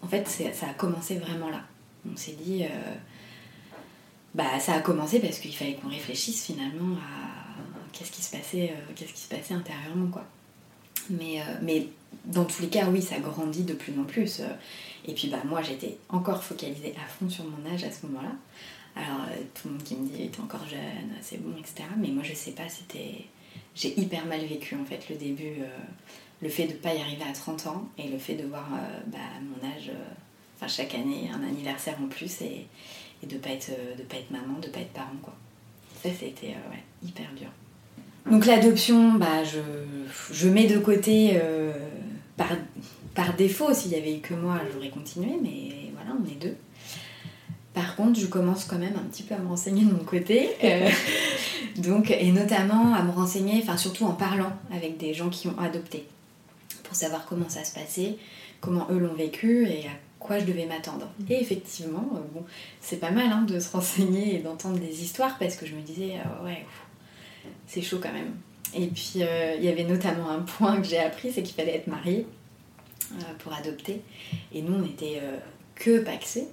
[0.01, 1.61] En fait, ça a commencé vraiment là.
[2.11, 2.63] On s'est dit.
[2.63, 2.93] euh,
[4.35, 7.55] Bah, ça a commencé parce qu'il fallait qu'on réfléchisse finalement à
[7.93, 10.25] qu'est-ce qui se passait, qui se passait intérieurement, quoi.
[11.09, 11.87] Mais, mais
[12.25, 14.41] dans tous les cas, oui, ça grandit de plus en plus.
[15.07, 18.31] et puis bah moi j'étais encore focalisée à fond sur mon âge à ce moment-là.
[18.95, 21.87] Alors tout le monde qui me dit t'es encore jeune, c'est bon, etc.
[21.97, 23.25] Mais moi je sais pas, c'était.
[23.77, 25.67] J'ai hyper mal vécu en fait le début, euh,
[26.41, 28.99] le fait de pas y arriver à 30 ans et le fait de voir euh,
[29.05, 30.13] bah, mon âge, euh,
[30.55, 32.65] enfin chaque année un anniversaire en plus et,
[33.23, 33.71] de pas être
[34.09, 35.35] pas être maman, de pas être parent quoi.
[36.01, 36.55] Ça c'était
[37.03, 37.49] hyper dur.
[38.29, 39.59] Donc l'adoption, bah, je,
[40.31, 41.39] je mets de côté
[42.35, 42.49] par,
[43.15, 43.73] par défaut.
[43.73, 46.55] S'il y avait eu que moi, j'aurais continué, mais voilà, on est deux.
[47.77, 50.49] Par contre, je commence quand même un petit peu à me renseigner de mon côté.
[50.63, 50.89] euh,
[51.77, 55.59] donc, et notamment à me renseigner, enfin surtout en parlant avec des gens qui ont
[55.59, 56.07] adopté,
[56.83, 58.17] pour savoir comment ça se passait,
[58.61, 61.07] comment eux l'ont vécu et à quoi je devais m'attendre.
[61.29, 62.43] Et effectivement, euh, bon,
[62.81, 65.81] c'est pas mal hein, de se renseigner et d'entendre des histoires parce que je me
[65.81, 66.65] disais, euh, ouais,
[67.67, 68.33] c'est chaud quand même.
[68.73, 71.87] Et puis il y avait notamment un point que j'ai appris, c'est qu'il fallait être
[71.87, 72.25] marié
[73.37, 74.01] pour adopter.
[74.51, 75.21] Et nous, on était
[75.75, 76.47] que paxés,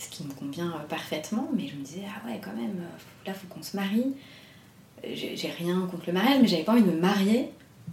[0.00, 3.26] ce qui me convient euh, parfaitement, mais je me disais, ah ouais, quand même, euh,
[3.26, 4.14] là, faut qu'on se marie.
[5.04, 7.50] J'ai j'ai rien contre le mariage, mais j'avais pas envie de me marier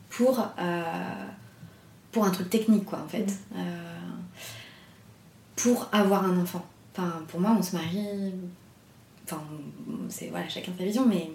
[0.10, 1.26] pour, euh,
[2.12, 3.28] pour un truc technique, quoi, en fait.
[3.56, 3.92] Euh,
[5.56, 6.66] pour avoir un enfant.
[6.94, 8.34] Enfin, pour moi, on se marie
[9.26, 9.44] Enfin,
[10.08, 11.30] c'est voilà, chacun sa vision, mais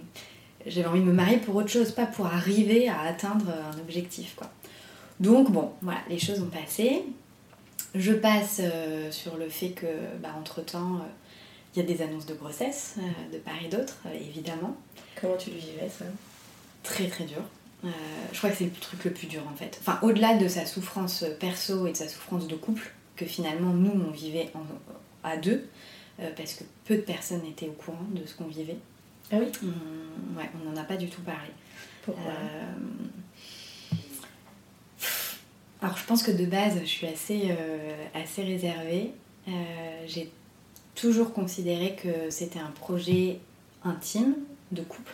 [0.66, 4.34] j'avais envie de me marier pour autre chose, pas pour arriver à atteindre un objectif,
[4.34, 4.50] quoi.
[5.20, 7.04] Donc bon, voilà, les choses ont passé.
[7.94, 9.86] Je passe euh, sur le fait que,
[10.20, 11.08] bah, entre-temps, euh,
[11.74, 14.76] il y a des annonces de grossesse euh, de part et d'autre, évidemment.
[15.20, 16.06] Comment tu le vivais, ça?
[16.82, 17.42] Très très dur.
[17.84, 19.78] je crois que c'est le truc le plus dur, en fait.
[19.80, 23.92] Enfin, au-delà de sa souffrance perso et de sa souffrance de couple, que finalement, nous,
[23.92, 24.50] on vivait
[25.22, 25.68] à deux,
[26.36, 28.78] parce que peu de personnes étaient au courant de ce qu'on vivait.
[29.30, 29.46] Ah oui?
[30.36, 31.50] Ouais, on n'en a pas du tout parlé.
[32.04, 32.32] Pourquoi?
[35.82, 39.10] Alors je pense que de base, je suis assez, euh, assez réservée.
[39.48, 39.52] Euh,
[40.06, 40.30] j'ai
[40.94, 43.40] toujours considéré que c'était un projet
[43.84, 44.36] intime
[44.70, 45.12] de couple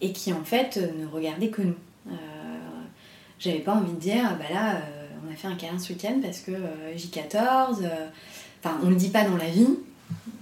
[0.00, 1.76] et qui en fait ne regardait que nous.
[2.06, 2.12] Euh,
[3.38, 4.80] j'avais pas envie de dire, bah là,
[5.26, 6.52] on a fait un câlin ce week-end parce que
[6.96, 7.86] J14,
[8.62, 9.68] enfin on le dit pas dans la vie,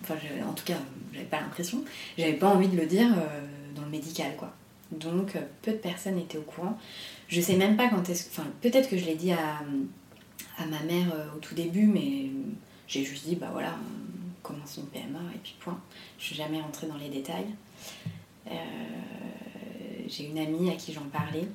[0.03, 0.15] enfin
[0.49, 0.79] en tout cas
[1.13, 1.83] j'avais pas l'impression,
[2.17, 3.09] j'avais pas envie de le dire
[3.75, 4.53] dans le médical quoi.
[4.93, 6.79] Donc peu de personnes étaient au courant.
[7.29, 8.29] Je sais même pas quand est-ce.
[8.29, 9.61] Enfin, peut-être que je l'ai dit à,
[10.67, 12.31] ma mère euh, au tout début, mais
[12.87, 15.81] j'ai juste dit, bah voilà, on commence une PMA et puis point.
[16.19, 17.49] Je suis jamais rentrée dans les détails.
[18.49, 18.53] Euh,
[20.09, 21.49] j'ai une amie à qui j'en parlais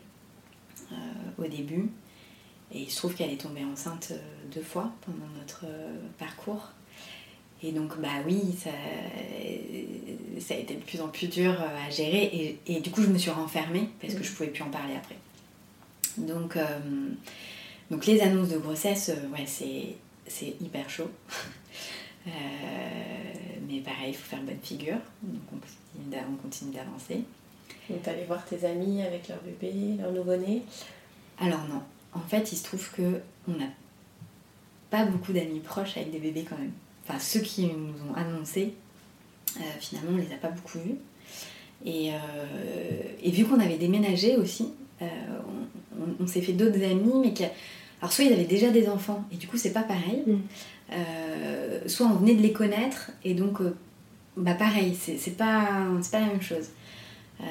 [0.91, 0.95] euh,
[1.37, 1.89] au début,
[2.73, 4.11] et il se trouve qu'elle est tombée enceinte
[4.53, 5.65] deux fois pendant notre
[6.17, 6.71] parcours.
[7.63, 12.57] Et donc, bah oui, ça, a été de plus en plus dur à gérer.
[12.65, 15.15] Et, du coup, je me suis renfermée parce que je pouvais plus en parler après.
[16.17, 16.79] Donc, euh,
[17.89, 21.09] donc les annonces de grossesse, euh, ouais, c'est hyper chaud.
[22.27, 22.29] Euh,
[23.67, 24.99] mais pareil, il faut faire bonne figure.
[25.23, 27.23] Donc on continue d'avancer.
[27.89, 30.61] Donc t'allais voir tes amis avec leur bébé, leur nouveau-né?
[31.39, 31.81] Alors non.
[32.13, 33.69] En fait, il se trouve que on n'a
[34.91, 36.73] pas beaucoup d'amis proches avec des bébés quand même.
[37.07, 38.75] Enfin, ceux qui nous ont annoncé,
[39.79, 40.97] finalement, on les a pas beaucoup vus.
[41.83, 42.11] Et,
[43.23, 44.75] et vu qu'on avait déménagé aussi,
[46.19, 47.43] on, s'est fait d'autres amis, mais qui.
[48.01, 50.23] Alors, soit ils avaient déjà des enfants, et du coup, c'est pas pareil.
[50.25, 50.39] Mm.
[50.93, 53.75] Euh, soit on venait de les connaître, et donc, euh,
[54.35, 56.69] bah pareil, c'est pas, pas la même chose.
[57.41, 57.45] Euh,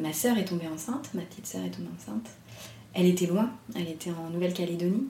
[0.00, 2.28] ma sœur est tombée enceinte, ma petite sœur est tombée enceinte.
[2.94, 5.08] Elle était loin, elle était en Nouvelle-Calédonie.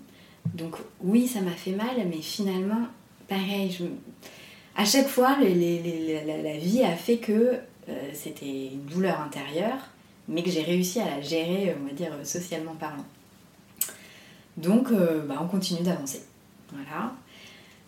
[0.55, 2.87] Donc, oui, ça m'a fait mal, mais finalement,
[3.29, 3.85] pareil, je...
[4.77, 7.59] à chaque fois, la, vie a fait que
[8.13, 9.92] c'était une douleur intérieure
[10.29, 13.05] mais que j'ai réussi à la gérer, on va dire, socialement parlant.
[14.57, 16.23] Donc, euh, bah, on continue d'avancer.
[16.73, 17.15] Voilà.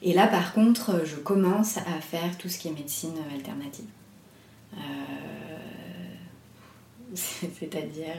[0.02, 3.86] Et là, par contre, je commence à faire tout ce qui est médecine alternative.
[4.74, 4.78] Euh,
[7.14, 8.16] c'est-à-dire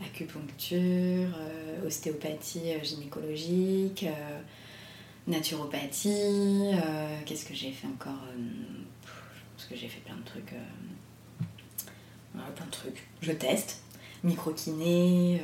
[0.00, 4.06] acupuncture, euh, ostéopathie gynécologique,
[5.26, 6.74] naturopathie.
[7.26, 8.24] Qu'est-ce que j'ai fait encore
[9.04, 9.10] Je
[9.56, 10.54] pense que j'ai fait plein de trucs
[12.54, 13.07] plein de trucs.
[13.20, 13.80] Je teste.
[14.24, 15.40] Micro-kiné.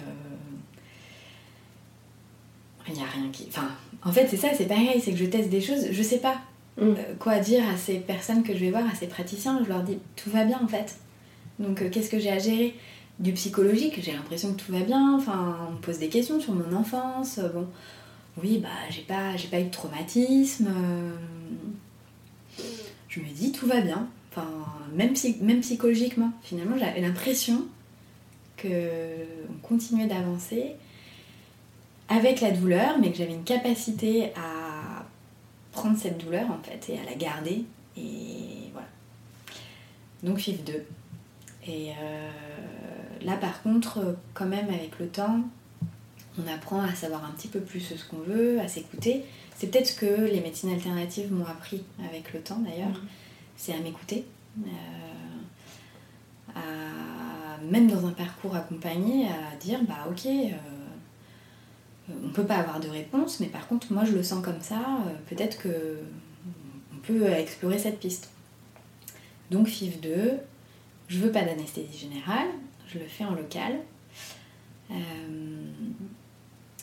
[2.89, 3.47] Il n'y a rien qui.
[3.49, 3.69] Enfin,
[4.05, 6.37] en fait, c'est ça, c'est pareil, c'est que je teste des choses, je sais pas
[6.79, 6.83] mm.
[6.83, 9.61] euh, quoi dire à ces personnes que je vais voir, à ces praticiens.
[9.65, 10.97] Je leur dis tout va bien en fait.
[11.59, 12.75] Donc, euh, qu'est-ce que j'ai à gérer?
[13.21, 15.17] Du psychologique, j'ai l'impression que tout va bien.
[15.17, 17.39] Enfin, on me pose des questions sur mon enfance.
[17.55, 17.69] Bon,
[18.43, 20.69] oui, bah, j'ai pas, j'ai pas eu de traumatisme.
[23.09, 24.09] Je me dis tout va bien.
[24.95, 27.67] Même, psychologiquement, finalement, j'avais l'impression
[28.61, 28.69] qu'on
[29.63, 30.73] continuait d'avancer
[32.09, 35.05] avec la douleur, mais que j'avais une capacité à
[35.73, 37.65] prendre cette douleur en fait et à la garder.
[37.97, 38.89] Et voilà.
[40.23, 40.85] Donc FIF 2.
[41.67, 42.31] Et euh,
[43.23, 45.41] là par contre, quand même avec le temps,
[46.39, 49.25] on apprend à savoir un petit peu plus ce qu'on veut, à s'écouter.
[49.57, 52.91] C'est peut-être ce que les médecines alternatives m'ont appris avec le temps d'ailleurs.
[52.91, 53.09] Mmh
[53.57, 54.25] c'est à m'écouter.
[56.57, 56.61] Euh,
[57.71, 60.51] même dans un parcours accompagné, à dire bah ok, euh,
[62.25, 64.81] on peut pas avoir de réponse, mais par contre moi je le sens comme ça,
[65.07, 65.99] euh, peut-être que
[66.93, 68.31] on peut explorer cette piste.
[69.51, 70.33] Donc FIF 2,
[71.09, 72.49] je veux pas d'anesthésie générale,
[72.89, 73.81] je le fais en local.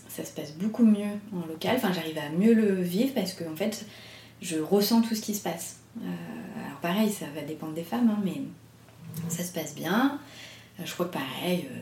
[0.08, 3.46] ça se passe beaucoup mieux en local, enfin j'arrive à mieux le vivre parce que
[3.46, 3.86] en fait
[4.42, 5.81] je ressens tout ce qui se passe.
[6.00, 8.42] Euh, alors pareil, ça va dépendre des femmes, hein, mais
[9.30, 10.20] ça se passe bien.
[10.80, 11.76] Euh, je crois que pareil, euh,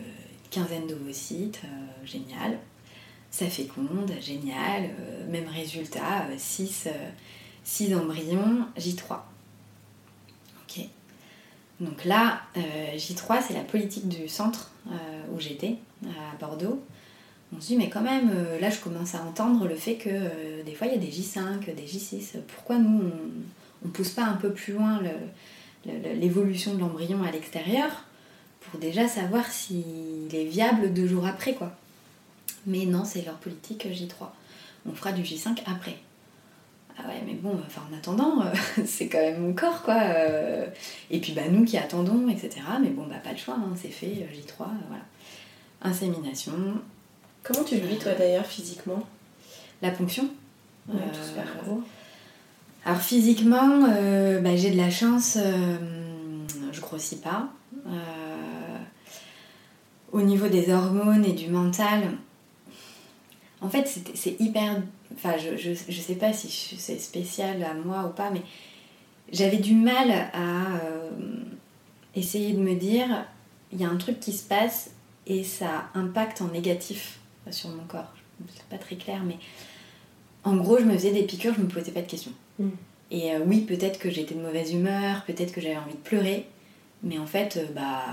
[0.44, 1.62] une quinzaine d'ovocytes,
[2.04, 2.58] génial.
[3.32, 4.90] Ça féconde, génial.
[5.30, 6.90] même résultat, 6
[7.94, 9.20] embryons, J3.
[10.64, 10.86] Ok.
[11.80, 12.42] Donc là,
[12.96, 14.72] J3, c'est la politique du centre
[15.32, 15.76] où j'étais,
[16.08, 16.84] à Bordeaux.
[17.56, 20.74] On se dit, mais quand même, là, je commence à entendre le fait que des
[20.74, 22.40] fois, il y a des J5, des J6.
[22.48, 23.44] Pourquoi nous, on,
[23.86, 25.02] on pousse pas un peu plus loin
[25.86, 27.90] l'évolution de l'embryon à l'extérieur
[28.62, 31.72] pour déjà savoir s'il est viable deux jours après, quoi.
[32.68, 34.28] Mais non, c'est leur politique J3.
[34.88, 35.98] On fera du J5 après.
[36.98, 38.54] Ah ouais, mais bon, enfin, en attendant, euh,
[38.86, 39.96] c'est quand même mon corps, quoi.
[40.04, 40.68] euh.
[41.10, 42.60] et puis, bah, nous qui attendons, etc.
[42.82, 45.04] Mais bon, bah, pas le choix, hein, c'est fait, euh, J3, euh, voilà.
[45.82, 46.54] Insémination,
[47.44, 49.08] Comment tu le vis, toi, d'ailleurs, physiquement?
[49.82, 50.28] La ponction.
[50.90, 51.82] Ouais, Euh, tout ce parcours.
[52.86, 55.78] Alors physiquement, euh, bah, j'ai de la chance, euh,
[56.72, 57.50] je grossis pas.
[57.88, 58.78] Euh,
[60.12, 62.02] au niveau des hormones et du mental,
[63.62, 64.82] en fait c'est- hyper...
[65.14, 68.42] Enfin je, je, je sais pas si c'est spécial à moi ou pas, mais
[69.32, 70.82] j'avais du mal à
[72.16, 73.26] essayer de me dire,
[73.72, 74.92] il y a un truc qui se passe
[75.28, 77.20] et ça impacte en négatif
[77.52, 78.14] sur mon corps.
[78.56, 79.38] C'est pas très clair, mais
[80.44, 82.34] en gros je me faisais des piqûres, je me posais pas de questions.
[82.60, 82.70] Mm.
[83.12, 86.46] Et euh, oui, peut-être que j'étais de mauvaise humeur, peut-être que j'avais envie de pleurer,
[87.04, 88.04] mais en fait, euh, bah,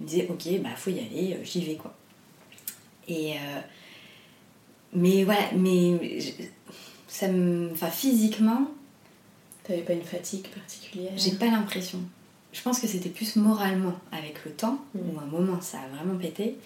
[0.00, 1.94] je me disais, ok, bah, faut y aller, euh, j'y vais, quoi.
[3.08, 3.34] Et.
[4.94, 6.20] mais voilà, mais.
[6.20, 6.30] je-
[7.08, 7.70] ça me.
[7.72, 8.68] Enfin, physiquement,
[9.62, 11.12] T'avais pas une fatigue particulière?
[11.16, 11.98] j'ai pas l'impression.
[12.52, 14.98] Je pense que c'était plus moralement avec le temps, Mm.
[15.00, 16.56] où à un moment ça a vraiment pété.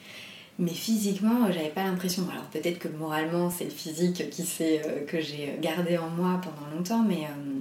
[0.58, 2.28] Mais physiquement, euh, j'avais pas l'impression.
[2.30, 6.74] Alors peut-être que moralement, c'est le physique qui euh, que j'ai gardé en moi pendant
[6.74, 7.60] longtemps, mais, euh,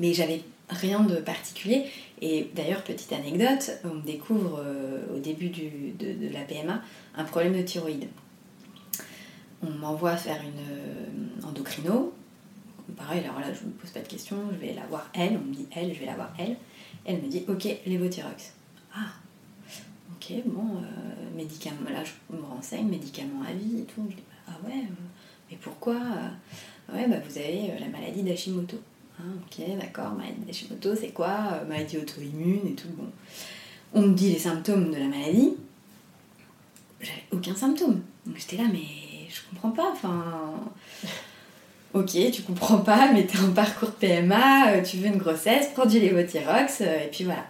[0.00, 1.84] mais j'avais rien de particulier.
[2.20, 4.64] Et d'ailleurs, petite anecdote, on découvre
[5.14, 6.80] au début du- de, la PMA
[7.16, 8.08] un problème de thyroïde.
[9.62, 12.14] On m'envoie faire une endocrino.
[12.96, 15.38] Pareil, alors là, je me pose pas de questions, je vais la voir elle.
[15.42, 16.56] On me dit elle, je vais la voir elle.
[17.04, 18.54] Elle me dit ok, lévothyrox.
[18.94, 19.12] Ah,
[20.24, 24.02] ok, bon, euh, médicaments, là je me renseigne, médicaments à vie et tout.
[24.10, 24.94] Je dis ah ouais, euh,
[25.50, 28.76] mais pourquoi euh, Ouais, bah vous avez la maladie d'Hashimoto.
[29.18, 32.88] Ah, ok, d'accord, maladie d'Hashimoto, c'est quoi Maladie auto-immune et tout.
[32.96, 33.06] Bon.
[33.94, 35.54] On me dit les symptômes de la maladie.
[37.00, 38.02] J'avais aucun symptôme.
[38.26, 39.90] Donc j'étais là, mais je comprends pas.
[39.92, 40.54] Enfin.
[41.94, 46.00] Ok, tu comprends pas, mais t'es en parcours PMA, tu veux une grossesse, prends du
[46.00, 47.46] lévothyrox, euh, et puis voilà.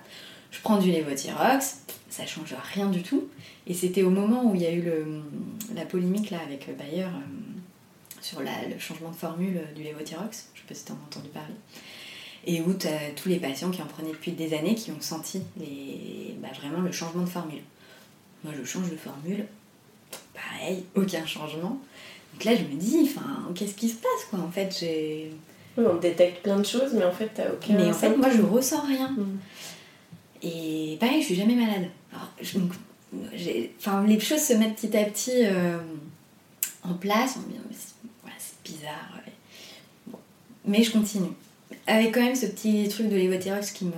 [0.51, 1.84] Je prends du lévothyrox,
[2.17, 3.25] ça change rien du tout.
[3.67, 5.07] Et c'était au moment où il y a eu le,
[5.75, 7.09] la polémique là avec Bayer euh,
[8.21, 11.07] sur la- le changement de formule euh, du lévothyrox, je sais pas si t'en as
[11.07, 11.55] entendu parler,
[12.47, 15.43] et où t'as tous les patients qui en prenaient depuis des années qui ont senti
[15.59, 17.63] les, bah, vraiment le changement de formule.
[18.45, 19.47] Moi je change de formule,
[20.35, 21.79] pareil, aucun changement.
[22.33, 25.31] Donc là je me dis, enfin, qu'est-ce qui se passe quoi En fait, j'ai.
[25.77, 27.75] Oui, on détecte plein de choses, mais en fait, t'as aucun.
[27.75, 29.11] Mais en fait, moi je ressens rien.
[29.11, 29.39] Mm.
[30.43, 31.89] Et pareil, je suis jamais malade.
[32.15, 35.79] Alors, les choses se mettent petit à petit euh,
[36.83, 37.37] en place.
[37.37, 37.77] On me dit,
[38.39, 39.21] c'est bizarre.
[40.65, 41.29] Mais je continue.
[41.87, 43.93] Avec quand même ce petit truc de lévothyrox qui me,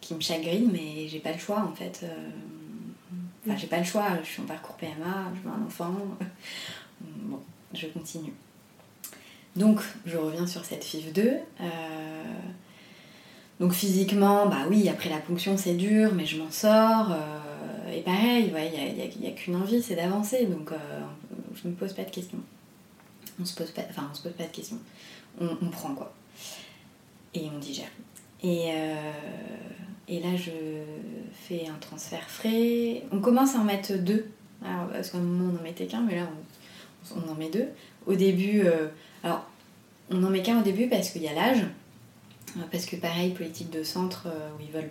[0.00, 2.00] qui me chagrine, mais j'ai pas le choix en fait.
[2.04, 2.08] euh,
[3.46, 4.08] Enfin, j'ai pas le choix.
[4.24, 5.94] Je suis en parcours PMA, je veux un enfant.
[7.00, 7.38] Bon,
[7.74, 8.32] je continue.
[9.54, 11.22] Donc, je reviens sur cette FIV 2.
[11.60, 12.22] euh,
[13.60, 17.12] donc physiquement, bah oui, après la ponction c'est dur, mais je m'en sors.
[17.12, 20.46] euh, et pareil, il n'y a, qu'une envie, c'est d'avancer.
[20.46, 20.76] Donc euh,
[21.54, 22.38] je me pose pas de questions.
[23.40, 24.78] On se pose pas, enfin on se pose pas de questions.
[25.40, 26.12] On, on prend quoi.
[27.34, 27.88] Et on digère.
[28.42, 29.10] Et, euh,
[30.08, 30.50] et là je
[31.32, 33.04] fais un transfert frais.
[33.10, 34.26] On commence à en mettre deux.
[34.64, 36.28] Alors, parce qu'à un moment on en mettait qu'un, mais là
[37.14, 37.68] on, on en met deux.
[38.06, 38.88] Au début, euh,
[39.22, 39.46] alors
[40.10, 41.64] on en met qu'un au début parce qu'il y a l'âge.
[42.72, 44.90] Parce que pareil, politique de centre, euh, où ils veulent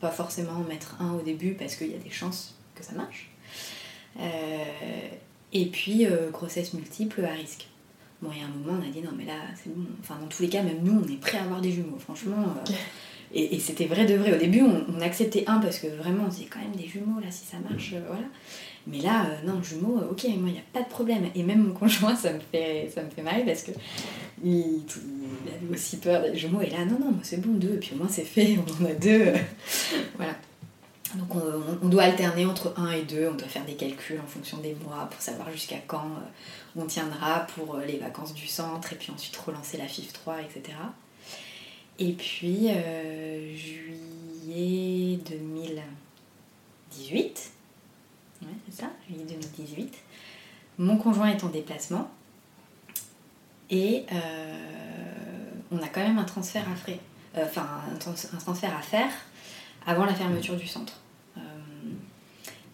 [0.00, 2.92] pas forcément en mettre un au début parce qu'il y a des chances que ça
[2.92, 3.30] marche.
[4.20, 4.24] Euh,
[5.52, 7.66] et puis, euh, grossesse multiple à risque.
[8.20, 9.84] Bon, il y a un moment, on a dit non, mais là, c'est bon.
[10.00, 12.36] Enfin, dans tous les cas, même nous, on est prêt à avoir des jumeaux, franchement.
[12.42, 12.72] euh,
[13.34, 14.34] et et c'était vrai de vrai.
[14.34, 16.86] Au début, on, on acceptait un parce que vraiment, on se disait quand même des
[16.86, 18.26] jumeaux, là, si ça marche, euh, voilà.
[18.90, 21.28] Mais là, euh, non, jumeaux, euh, ok, moi, il n'y a pas de problème.
[21.34, 23.72] Et même mon conjoint, ça me fait, ça me fait marrer parce que
[24.42, 24.82] il,
[25.46, 26.62] avait aussi peur des jumeaux.
[26.62, 27.74] Et là, non, non, moi, c'est bon, deux.
[27.74, 29.34] Et puis au moins, c'est fait, on en a deux.
[30.16, 30.32] voilà.
[31.16, 31.42] Donc,
[31.82, 33.28] on, doit alterner entre un et deux.
[33.28, 36.86] On doit faire des calculs en fonction des mois pour savoir jusqu'à quand euh, on
[36.86, 38.92] tiendra pour les vacances du centre.
[38.92, 40.76] Et puis ensuite, relancer la FIF 3, etc.
[41.98, 42.68] Et puis,
[43.56, 47.52] juillet 2018.
[48.42, 49.94] Ouais, c'est ça, juillet 2018.
[50.78, 52.10] Mon conjoint est en déplacement.
[53.70, 57.00] Et euh, on a quand même un transfert à frais.
[57.36, 59.10] Euh, un, trans- un transfert à faire
[59.86, 60.94] avant la fermeture du centre.
[61.36, 61.40] Euh,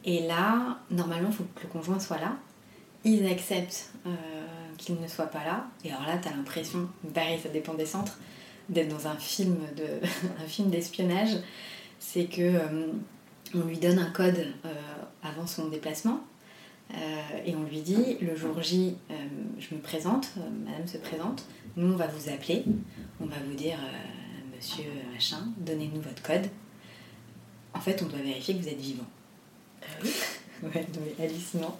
[0.04, 2.36] et là, normalement, il faut que le conjoint soit là.
[3.04, 3.90] Ils acceptent
[4.78, 5.66] qu'il ne soit pas là.
[5.84, 8.18] Et alors là, tu as l'impression, pareil, ça dépend des centres,
[8.68, 9.56] d'être dans un film
[10.42, 11.36] un film d'espionnage,
[11.98, 12.60] c'est que
[13.54, 14.46] on lui donne un code
[15.24, 16.20] avant son déplacement
[16.92, 16.96] euh,
[17.46, 19.14] et on lui dit le jour J, euh,
[19.58, 21.44] je me présente, euh, Madame se présente,
[21.76, 22.64] nous on va vous appeler,
[23.20, 23.78] on va vous dire
[24.54, 26.46] Monsieur machin, donnez-nous votre code.
[27.72, 29.06] En fait, on doit vérifier que vous êtes vivant.
[30.62, 31.76] Ouais, non, mais hallucinant.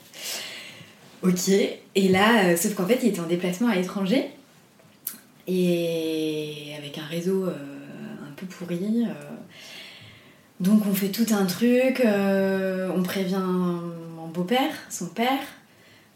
[1.23, 4.29] Ok, et là, sauf qu'en fait, il était en déplacement à l'étranger
[5.47, 9.07] et avec un réseau un peu pourri.
[10.65, 15.43] Donc, on fait tout un truc, euh, on prévient mon beau-père, son père,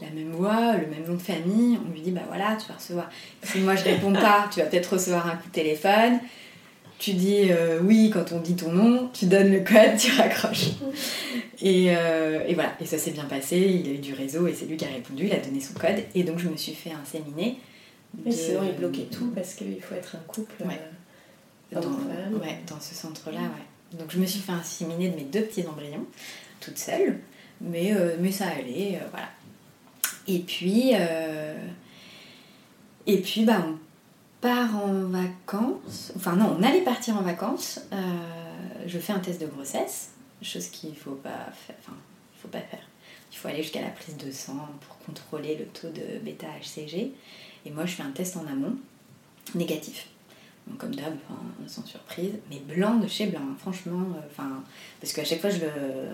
[0.01, 1.79] la même voix, le même nom de famille.
[1.87, 3.11] On lui dit Bah voilà, tu vas recevoir.
[3.43, 6.19] Si moi je réponds pas, tu vas peut-être recevoir un coup de téléphone.
[6.99, 10.71] Tu dis euh, oui quand on dit ton nom, tu donnes le code, tu raccroches.
[11.61, 14.55] Et, euh, et voilà, et ça s'est bien passé, il a eu du réseau et
[14.55, 16.75] c'est lui qui a répondu, il a donné son code et donc je me suis
[16.75, 17.59] fait inséminer.
[18.25, 20.55] Mais sinon, il bloquait tout parce qu'il faut être un couple.
[20.65, 20.81] Ouais.
[21.73, 23.68] dans, ouais, dans ce centre-là, ouais.
[23.93, 26.07] Donc je me suis fait inséminer de mes deux petits embryons,
[26.61, 27.19] toute seule,
[27.61, 29.29] mais, euh, mais ça allait, euh, voilà.
[30.27, 31.57] Et puis, euh,
[33.07, 33.79] et puis bah, on
[34.41, 37.81] part en vacances, enfin non, on allait partir en vacances,
[38.87, 40.11] je fais un test de grossesse,
[40.43, 41.97] chose qu'il faut pas faire, enfin,
[42.37, 42.87] il faut pas faire.
[43.33, 47.13] Il faut aller jusqu'à la prise de sang pour contrôler le taux de bêta-HCG.
[47.67, 48.77] Et moi, je fais un test en amont,
[49.55, 50.09] négatif.
[50.77, 51.17] Comme d'hab,
[51.67, 54.07] sans surprise, mais blanc de chez blanc, hein, franchement.
[54.17, 54.43] euh,
[55.01, 55.71] parce qu'à chaque fois, je le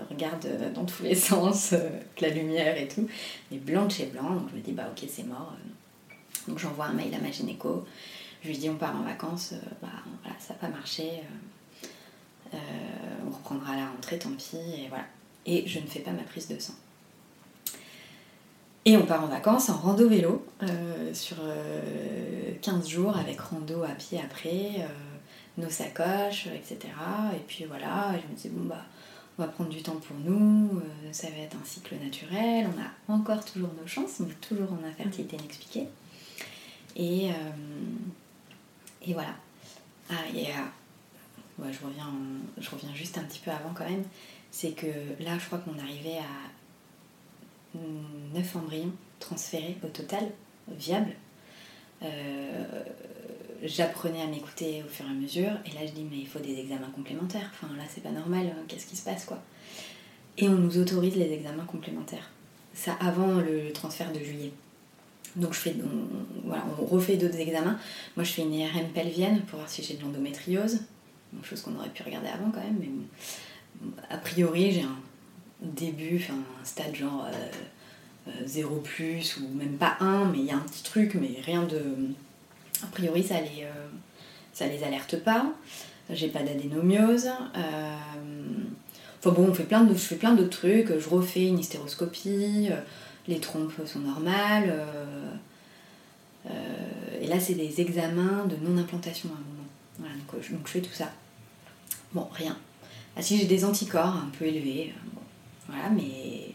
[0.09, 1.89] regarde euh, dans tous les sens, euh,
[2.21, 3.07] la lumière et tout,
[3.51, 4.29] mais blanc de chez blanc.
[4.35, 5.53] Donc, je me dis, bah ok, c'est mort.
[6.47, 7.85] Donc, j'envoie un mail à ma gynéco.
[8.43, 9.53] Je lui dis, on part en vacances.
[9.81, 9.87] bah
[10.23, 11.21] voilà, ça n'a pas marché.
[12.53, 14.57] on reprendra la rentrée, tant pis.
[14.57, 15.05] Et voilà.
[15.45, 16.75] Et je ne fais pas ma prise de sang.
[18.87, 23.83] Et on part en vacances en rando vélo euh, sur euh, 15 jours avec rando
[23.83, 24.87] à pied après, euh,
[25.57, 26.77] nos sacoches, etc.
[27.35, 28.83] Et puis voilà, et je me disais, bon bah,
[29.37, 33.11] on va prendre du temps pour nous, euh, ça va être un cycle naturel, on
[33.13, 35.87] a encore toujours nos chances, on est toujours en infertilité inexpliquée.
[36.95, 37.33] Et, euh,
[39.01, 39.33] et voilà.
[40.11, 44.03] Ah, et euh, je, reviens, en- je reviens juste un petit peu avant quand même,
[44.51, 44.85] c'est que
[45.19, 46.54] là, je crois qu'on arrivait à
[48.33, 50.23] 9 embryons transférés au total,
[50.67, 51.13] viables.
[52.03, 52.83] Euh,
[53.63, 56.39] J'apprenais à m'écouter au fur et à mesure, et là je dis mais il faut
[56.39, 59.41] des examens complémentaires, enfin là c'est pas normal, hein, qu'est-ce qui se passe quoi?
[60.37, 62.29] Et on nous autorise les examens complémentaires,
[62.73, 64.51] ça avant le transfert de juillet.
[65.35, 67.79] Donc je fais, on, voilà, on refait d'autres examens.
[68.15, 70.81] Moi je fais une IRM pelvienne pour voir si j'ai de l'endométriose,
[71.41, 74.97] chose qu'on aurait pu regarder avant quand même, mais a priori j'ai un
[75.61, 80.45] début, enfin un stade genre euh, euh, 0 plus ou même pas 1, mais il
[80.45, 81.81] y a un petit truc, mais rien de.
[82.83, 83.87] A priori ça les, euh,
[84.53, 85.45] ça les alerte pas.
[86.09, 87.27] J'ai pas d'adénomiose.
[87.55, 87.95] euh,
[89.19, 90.99] Enfin bon, on fait plein de, je fais plein d'autres trucs.
[90.99, 92.67] Je refais une hystéroscopie.
[92.69, 92.79] euh,
[93.27, 94.69] Les trompes sont normales.
[94.69, 95.31] euh,
[96.47, 96.51] euh,
[97.21, 100.13] et là, c'est des examens de non-implantation à un moment.
[100.31, 101.11] Donc je fais tout ça.
[102.13, 102.55] Bon, rien.
[103.17, 104.93] Ah si, j'ai des anticorps un peu élevés.
[105.75, 106.53] Voilà, mais.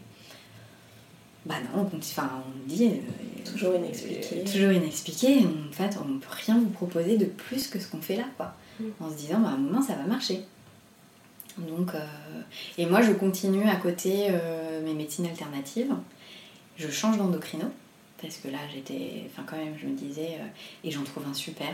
[1.45, 2.85] Bah non, on, continue- enfin, on dit.
[2.87, 4.27] euh, Toujours inexpliqué.
[4.41, 5.39] euh, toujours inexpliqué.
[5.39, 8.25] En fait, on ne peut rien vous proposer de plus que ce qu'on fait là,
[8.37, 8.53] quoi.
[8.79, 8.83] Mm.
[8.99, 10.41] En se disant, bah, à un moment, ça va marcher.
[11.57, 11.99] Donc, euh,
[12.77, 15.93] et moi, je continue à côté euh, mes médecines alternatives.
[16.77, 17.65] Je change d'endocrino.
[18.21, 19.23] Parce que là, j'étais.
[19.31, 20.37] Enfin, quand même, je me disais.
[20.39, 20.45] euh,
[20.83, 21.73] et j'en trouve un super.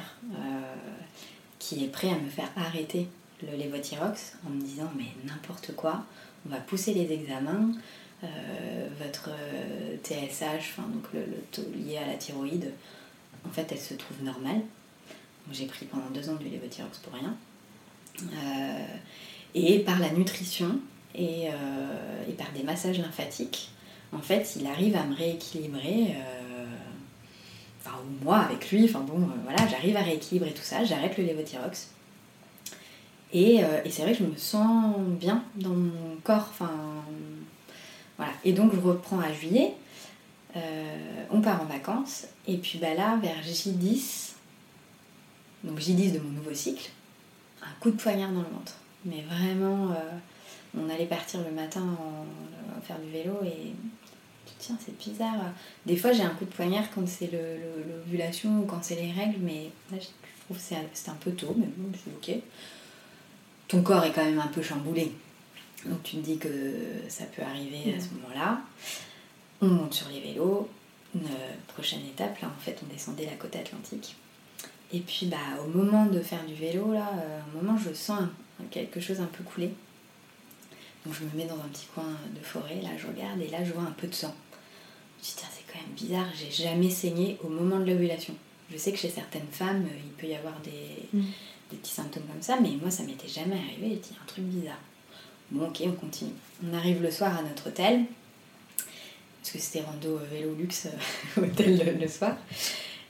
[1.59, 3.07] qui est prêt à me faire arrêter
[3.43, 6.05] le lévothyrox en me disant, mais n'importe quoi.
[6.45, 7.71] On va pousser les examens.
[8.23, 11.21] euh, votre euh, TSH, enfin, donc le,
[11.51, 12.71] taux lié à la thyroïde,
[13.45, 14.61] en fait, elle se trouve normale.
[15.51, 17.35] J'ai pris pendant deux ans du lévothyrox pour rien.
[18.21, 18.85] Euh,
[19.53, 20.79] et par la nutrition
[21.15, 23.69] et, euh, par des massages lymphatiques,
[24.13, 26.15] en fait, il arrive à me rééquilibrer.
[26.15, 26.65] euh,
[27.85, 31.23] enfin, moi avec lui, enfin bon, euh, voilà, j'arrive à rééquilibrer tout ça, j'arrête le
[31.23, 31.91] lévothyrox.
[33.33, 36.51] Et, euh, et c'est vrai que je me sens bien dans mon corps,
[38.17, 38.31] voilà.
[38.43, 39.73] Et donc je reprends à juillet,
[40.55, 44.31] euh, on part en vacances, et puis bah là, vers J10,
[45.63, 46.89] donc J10 de mon nouveau cycle,
[47.61, 48.77] un coup de poignard dans le ventre.
[49.05, 50.17] Mais vraiment, euh,
[50.77, 51.85] on allait partir le matin
[52.83, 53.73] faire du vélo et
[54.57, 55.53] tiens, c'est bizarre.
[55.85, 59.39] Des fois, j'ai un coup de poignard quand c'est l'ovulation ou quand c'est les règles,
[59.41, 60.07] mais là, je
[60.45, 60.63] trouve que
[60.93, 62.41] c'est un peu tôt, mais bon, c'est ok.
[63.67, 65.11] Ton corps est quand même un peu chamboulé.
[65.85, 66.49] Donc tu te dis que
[67.09, 68.61] ça peut arriver à ce moment-là.
[69.61, 70.69] On monte sur les vélos.
[71.15, 71.21] Une
[71.67, 74.15] prochaine étape, là en fait on descendait la côte atlantique.
[74.93, 78.21] Et puis bah, au moment de faire du vélo, là, euh, un moment je sens
[78.71, 79.71] quelque chose un peu couler.
[81.05, 83.63] Donc je me mets dans un petit coin de forêt, là je regarde et là
[83.63, 84.35] je vois un peu de sang.
[85.17, 88.35] Je me dis tiens c'est quand même bizarre, j'ai jamais saigné au moment de l'ovulation.
[88.71, 91.21] Je sais que chez certaines femmes euh, il peut y avoir des, Mm.
[91.71, 94.43] Des petits symptômes comme ça, mais moi ça m'était jamais arrivé, j'ai dit un truc
[94.45, 94.79] bizarre.
[95.51, 96.31] Bon ok on continue.
[96.69, 98.05] On arrive le soir à notre hôtel,
[99.41, 100.87] parce que c'était rando euh, vélo luxe
[101.37, 102.35] euh, hôtel le, le soir.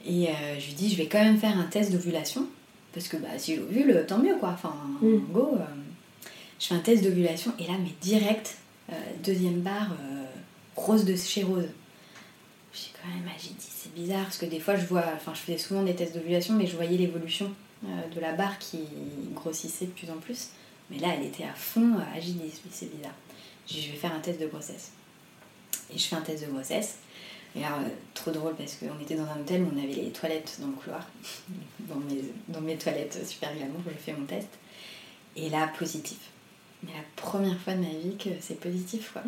[0.06, 2.46] Et euh, je lui dis, je vais quand même faire un test d'ovulation.
[2.94, 4.50] Parce que bah, si j'ovule, tant mieux quoi.
[4.50, 5.16] Enfin, Mm.
[5.32, 5.54] go.
[5.56, 5.64] euh,
[6.60, 8.56] je fais un test d'ovulation et là, mais direct,
[8.90, 8.94] euh,
[9.24, 9.90] deuxième barre,
[10.76, 11.68] rose de chez Rose.
[12.72, 15.40] J'ai quand même, j'ai dit, c'est bizarre parce que des fois, je vois, enfin, je
[15.40, 17.52] faisais souvent des tests d'ovulation, mais je voyais l'évolution
[17.82, 18.80] de la barre qui
[19.34, 20.50] grossissait de plus en plus.
[20.90, 23.14] Mais là, elle était à fond euh, je dis, c'est bizarre.
[23.66, 24.92] J'ai dit, je vais faire un test de grossesse.
[25.92, 26.98] Et je fais un test de grossesse.
[27.54, 30.10] Et alors, euh, trop drôle parce qu'on était dans un hôtel où on avait les
[30.10, 31.06] toilettes dans le couloir.
[31.80, 34.48] dans, mes, toilettes euh, super glamour, je fais mon test.
[35.36, 36.18] Et là, positif.
[36.82, 39.22] Mais la première fois de ma vie que c'est positif, quoi.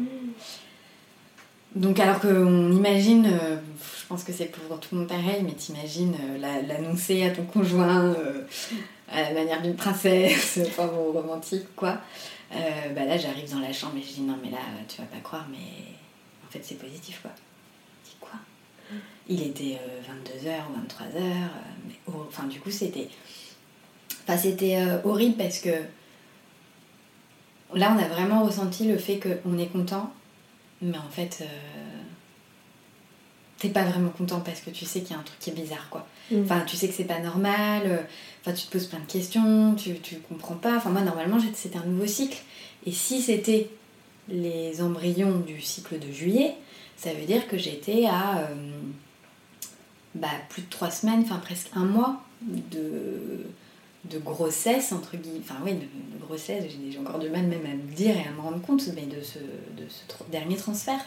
[1.77, 3.57] Donc, alors qu'on imagine, euh,
[4.01, 7.31] je pense que c'est pour tout le monde pareil, mais t'imagines euh, la- l'annoncer à
[7.31, 8.43] ton conjoint euh,
[9.09, 11.99] à la manière d'une princesse, enfin bon, romantique, quoi.
[12.53, 14.59] Bah là, j'arrive dans la chambre et je dis non, mais là,
[14.89, 15.59] tu vas pas croire, mais
[16.45, 17.31] en fait, c'est positif, quoi.
[18.05, 18.33] Dis quoi?
[19.29, 21.23] Il était 22h ou 23h,
[21.87, 23.09] mais enfin, du coup, c'était.
[24.25, 25.71] Enfin, c'était horrible parce que
[27.75, 30.13] là, on a vraiment ressenti le fait qu'on est content,
[30.83, 31.45] mais en fait, euh,
[33.59, 35.55] t'es pas vraiment content parce que tu sais qu'il y a un truc qui est
[35.55, 36.07] bizarre, quoi.
[36.31, 36.43] Mm.
[36.43, 37.99] Enfin, tu sais que c'est pas normal, euh,
[38.41, 40.77] enfin, tu te poses plein de questions, tu, tu comprends pas.
[40.77, 42.43] Enfin, moi, normalement, c'était un nouveau cycle.
[42.87, 43.71] Et si c'était
[44.29, 46.55] les embryons du cycle de juillet,
[46.97, 48.55] ça veut dire que j'étais à euh,
[50.15, 53.47] bah, plus de trois semaines, enfin presque un mois de,
[54.05, 55.41] de grossesse, entre guillemets.
[55.43, 58.41] Enfin, oui, de, grossesse, j'ai encore du mal même à me dire et à me
[58.41, 61.05] rendre compte mais de ce, de ce dernier transfert.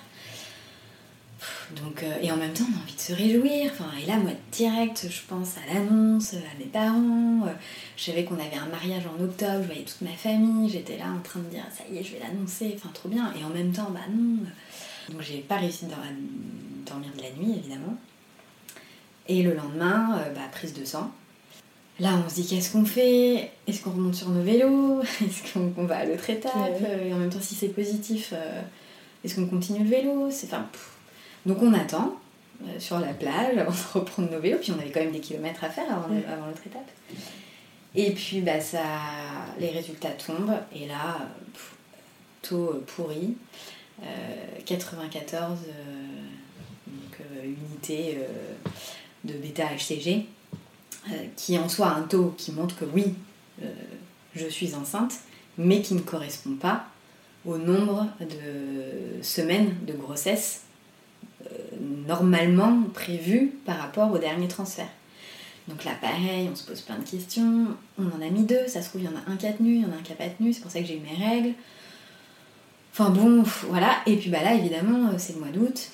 [1.72, 3.72] Donc, euh, et en même temps, on a envie de se réjouir.
[4.02, 7.46] Et là, moi, direct, je pense à l'annonce, à mes parents.
[7.48, 7.54] euh,
[7.98, 10.70] je savais qu'on avait un mariage en octobre, je voyais toute ma famille.
[10.70, 12.74] J'étais là en train de dire, ça y est, je vais l'annoncer.
[12.76, 13.34] Enfin, trop bien.
[13.40, 14.38] Et en même temps, bah non.
[15.10, 17.98] Donc, j'ai pas réussi à dormir de la nuit, évidemment.
[19.28, 21.12] Et le lendemain, euh, bah, prise de sang.
[22.04, 23.50] Là, on se dit, qu'est-ce qu'on fait?
[23.66, 25.02] Est-ce qu'on remonte sur nos vélos?
[25.22, 26.54] Est-ce qu'on va à l'autre étape?
[26.56, 26.78] Ouais.
[26.86, 28.62] Euh, Et en même temps, si c'est positif, euh,
[29.24, 30.28] est-ce qu'on continue le vélo?
[30.28, 30.68] Enfin.
[31.46, 32.16] Donc on attend
[32.66, 35.22] euh, sur la plage avant de reprendre nos vélos, puis on avait quand même des
[35.22, 36.24] kilomètres à faire avant, Ouais.
[36.30, 36.90] avant l'autre étape.
[37.96, 38.82] Et puis bah, ça,
[39.60, 41.20] les résultats tombent, et là,
[41.54, 41.74] pff,
[42.42, 43.36] taux pourri,
[44.02, 44.06] euh,
[44.66, 45.72] 94 euh,
[46.88, 48.18] donc, unités
[49.24, 50.26] de bêta-HCG,
[51.36, 53.16] qui en soi a un taux qui montre que oui,
[53.62, 53.68] euh,
[54.36, 55.14] je suis enceinte,
[55.58, 56.86] mais qui ne correspond pas
[57.46, 60.64] au nombre de semaines de grossesse
[61.46, 61.56] euh,
[62.08, 64.88] normalement prévues par rapport au dernier transfert.
[65.68, 67.68] Donc là, pareil, on se pose plein de questions.
[67.98, 69.54] On en a mis deux, ça se trouve, il y en a un qui a
[69.54, 70.98] tenu, il y en a un qui n'a pas tenu, c'est pour ça que j'ai
[70.98, 71.54] eu mes règles.
[72.92, 73.98] Enfin bon, voilà.
[74.06, 75.90] Et puis bah là, évidemment, euh, c'est le mois d'août.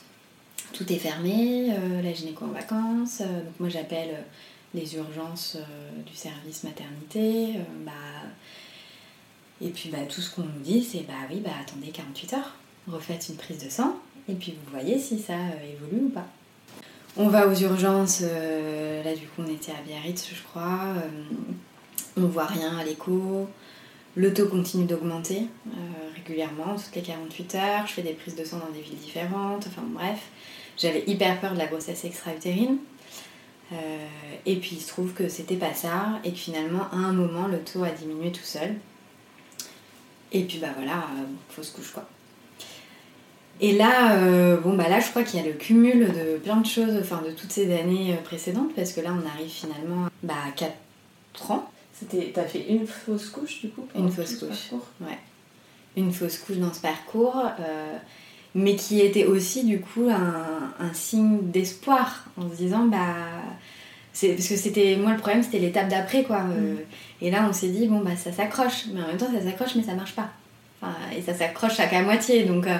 [0.74, 3.22] Tout est fermé, euh, la gynéco en vacances.
[3.22, 4.22] euh, donc moi, j'appelle euh,
[4.74, 7.56] les urgences euh, du service maternité.
[7.56, 7.92] euh, bah,
[9.62, 12.56] et puis bah, tout ce qu'on nous dit, c'est bah oui, bah attendez 48 heures,
[12.88, 13.98] refaites une prise de sang,
[14.30, 16.28] et puis vous voyez si ça euh, évolue ou pas.
[17.18, 20.94] On va aux urgences, là du coup on était à Biarritz je crois,
[22.16, 23.50] on voit rien à l'écho,
[24.16, 25.48] le taux continue d'augmenter
[26.16, 29.66] régulièrement, toutes les 48 heures, je fais des prises de sang dans des villes différentes,
[29.68, 30.20] enfin bref.
[30.78, 32.78] J'avais hyper peur de la grossesse extra-utérine.
[33.72, 33.76] Euh,
[34.46, 37.48] et puis il se trouve que c'était pas ça, et que finalement à un moment
[37.48, 38.76] le taux a diminué tout seul.
[40.32, 42.08] Et puis bah voilà, euh, fausse couche quoi.
[43.62, 46.58] Et là, euh, bon bah là je crois qu'il y a le cumul de plein
[46.58, 50.36] de choses, enfin de toutes ces années précédentes, parce que là on arrive finalement bah,
[50.48, 51.70] à 4 ans.
[52.00, 54.72] C'était, t'as fait une fausse couche du coup Une fausse couche.
[55.02, 55.20] Ouais.
[55.98, 57.98] Une fausse couche dans ce parcours, euh,
[58.56, 62.97] mais qui était aussi du coup un, un signe d'espoir en se disant bah.
[64.12, 66.76] C'est, parce que c'était moi le problème c'était l'étape d'après quoi Euh,
[67.22, 69.76] et là on s'est dit bon bah ça s'accroche mais en même temps ça s'accroche
[69.76, 70.32] mais ça marche pas
[70.82, 72.78] Enfin, et ça s'accroche à qu'à moitié donc euh,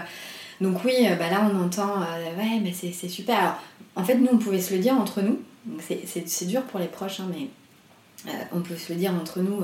[0.62, 3.62] donc oui euh, bah là on entend euh, ouais mais c'est, c'est super alors
[3.96, 5.40] en fait nous on pouvait se le dire entre nous
[5.82, 9.64] c'est, dur pour les proches hein, mais on peut se le dire entre nous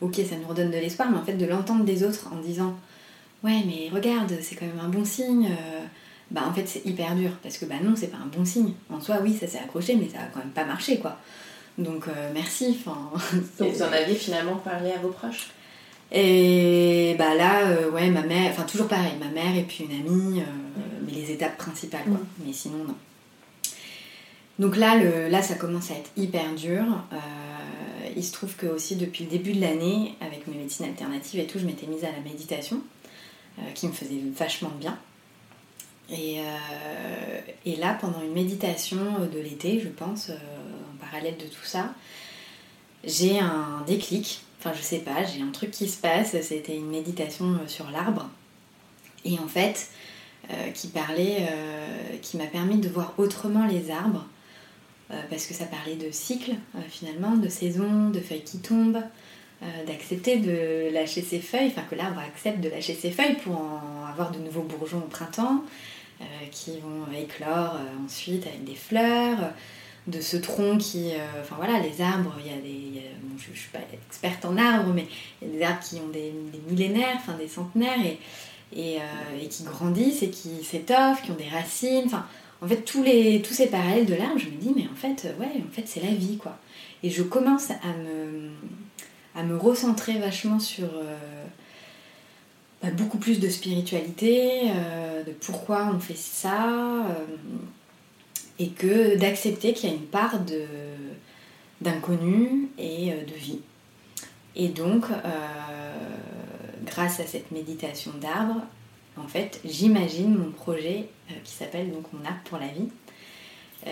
[0.00, 2.74] ok ça nous redonne de l'espoir mais en fait de l'entendre des autres en disant
[3.44, 5.84] ouais mais regarde c'est quand même un bon signe euh,
[6.30, 8.72] bah en fait c'est hyper dur parce que bah non c'est pas un bon signe
[8.90, 11.18] en soi oui ça s'est accroché mais ça a quand même pas marché quoi
[11.78, 12.78] Donc euh, merci.
[13.58, 15.50] Donc vous en aviez finalement parlé à vos proches?
[16.12, 19.90] Et bah là, euh, ouais, ma mère, enfin toujours pareil, ma mère et puis une
[19.92, 20.44] amie, euh,
[21.04, 22.14] mais les étapes principales, quoi.
[22.14, 22.46] Mm.
[22.46, 22.94] Mais sinon, non.
[24.58, 26.84] Donc là, le, là, ça commence à être hyper dur.
[28.16, 31.46] Il se trouve que aussi depuis le début de l'année, avec mes médecines alternatives et
[31.46, 32.80] tout, je m'étais mise à la méditation,
[33.74, 34.98] qui me faisait vachement bien.
[36.10, 37.40] Et, euh,
[37.78, 38.96] là, pendant une méditation
[39.32, 41.94] de l'été, je pense, euh, en parallèle de tout ça,
[43.04, 44.42] j'ai un déclic.
[44.60, 46.40] Enfin, je sais pas, j'ai un truc qui se passe.
[46.42, 48.28] C'était une méditation euh, sur l'arbre.
[49.24, 49.88] Et en fait,
[50.50, 54.26] euh, qui parlait, euh, qui m'a permis de voir autrement les arbres.
[55.12, 59.02] euh, parce que ça parlait de cycle, euh, finalement, de saison, de feuilles qui tombent,
[59.62, 63.56] euh, d'accepter de lâcher ses feuilles, enfin que l'arbre accepte de lâcher ses feuilles pour
[63.56, 65.64] en avoir de nouveaux bourgeons au printemps,
[66.20, 69.52] euh, qui vont éclore euh, ensuite avec des fleurs,
[70.08, 71.12] de ce tronc qui.
[71.40, 73.02] Enfin voilà, les arbres, il y a des.
[73.38, 75.06] je ne suis pas experte en arbres, mais
[75.40, 76.34] il y a des arbres qui ont des,
[76.68, 77.98] millénaires, enfin des centenaires,
[78.76, 82.04] et, et, qui grandissent et qui s'étoffent, qui ont des racines.
[82.04, 82.26] Enfin,
[82.60, 85.34] en fait, tous, les, tous ces parallèles de l'arbre, je me dis, mais en fait,
[85.40, 86.58] ouais, en fait, c'est la vie, quoi.
[87.02, 88.50] Et je commence à me,
[89.36, 91.44] à me recentrer vachement sur euh,
[92.82, 97.26] bah, beaucoup plus de spiritualité, euh, de pourquoi on fait ça, euh,
[98.58, 100.40] et que d'accepter qu'il y a une part
[101.82, 103.60] d'inconnu et de vie.
[104.54, 105.04] Et donc,
[106.86, 108.62] grâce à cette méditation d'arbre,
[109.18, 111.10] en fait, j'imagine mon projet
[111.44, 112.88] qui s'appelle donc Mon arbre pour la vie.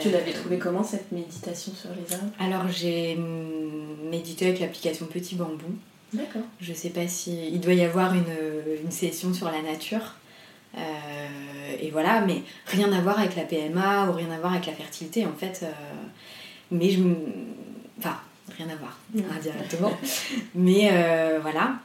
[0.00, 2.30] Tu Euh, l'avais trouvé comment cette méditation sur les arbres?
[2.38, 3.16] Alors j'ai
[4.10, 5.66] médité avec l'application Petit Bambou.
[6.12, 6.42] D'accord.
[6.60, 8.24] Je sais pas si il doit y avoir une,
[8.84, 10.14] une session sur la nature.
[10.76, 10.80] Euh,
[11.80, 14.72] et voilà, mais rien à voir avec la PMA ou rien à voir avec la
[14.72, 15.60] fertilité en fait.
[15.62, 15.70] euh,
[16.70, 17.00] mais je
[17.98, 18.16] Enfin,
[18.58, 18.98] rien à voir
[19.36, 19.92] indirectement.
[20.54, 21.76] mais euh, voilà.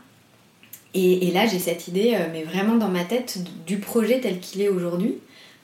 [0.96, 3.38] Et, et là j'ai cette idée, euh, mais vraiment dans ma tête,
[3.68, 5.16] du projet tel qu'il est aujourd'hui.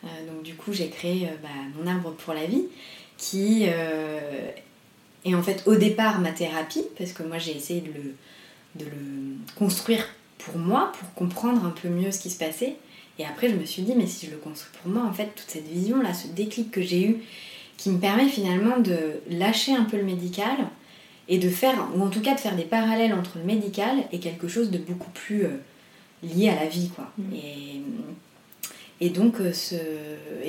[0.05, 2.65] Euh, donc du coup j'ai créé euh, bah, mon arbre pour la vie
[3.17, 4.51] qui euh,
[5.23, 8.15] est en fait au départ ma thérapie parce que moi j'ai essayé de le,
[8.75, 10.05] de le construire
[10.45, 12.75] pour moi, pour comprendre un peu mieux ce qui se passait.
[13.17, 15.31] Et après, je me suis dit, mais si je le construis pour moi, en fait,
[15.35, 17.17] toute cette vision-là, ce déclic que j'ai eu,
[17.77, 18.97] qui me permet finalement de
[19.29, 20.55] lâcher un peu le médical
[21.27, 24.19] et de faire, ou en tout cas de faire des parallèles entre le médical et
[24.19, 25.57] quelque chose de beaucoup plus euh,
[26.23, 27.11] lié à la vie, quoi.
[27.33, 27.81] Et,
[29.01, 29.75] et donc, euh, ce,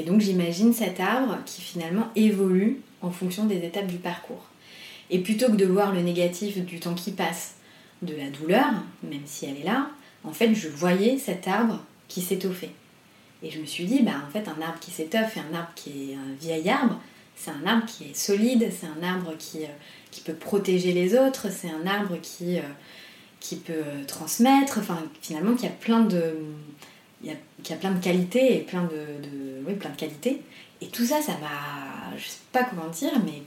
[0.06, 4.46] donc j'imagine cet arbre qui finalement évolue en fonction des étapes du parcours.
[5.10, 7.54] Et plutôt que de voir le négatif du temps qui passe,
[8.02, 8.66] de la douleur,
[9.02, 9.88] même si elle est là,
[10.22, 12.72] en fait, je voyais cet arbre qui s'étoffait.
[13.42, 15.72] Et je me suis dit, bah, en fait, un arbre qui s'étoffe et un arbre
[15.74, 17.00] qui est un vieil arbre,
[17.36, 19.68] c'est un arbre qui est solide, c'est un arbre qui, euh,
[20.10, 22.62] qui peut protéger les autres, c'est un arbre qui, euh,
[23.40, 26.34] qui peut transmettre, enfin, finalement, qui a plein de,
[27.26, 30.42] y a, qui a plein de qualités et plein de, oui, plein de qualités.
[30.80, 33.42] Et tout ça, ça m'a, je sais pas comment dire, mais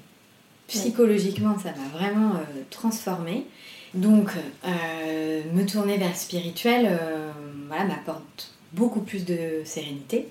[0.67, 3.45] psychologiquement, ça m'a vraiment euh, transformée.
[3.93, 4.29] Donc,
[4.65, 7.31] euh, me tourner vers le spirituel, euh,
[7.67, 10.27] voilà, m'apporte beaucoup plus de sérénité,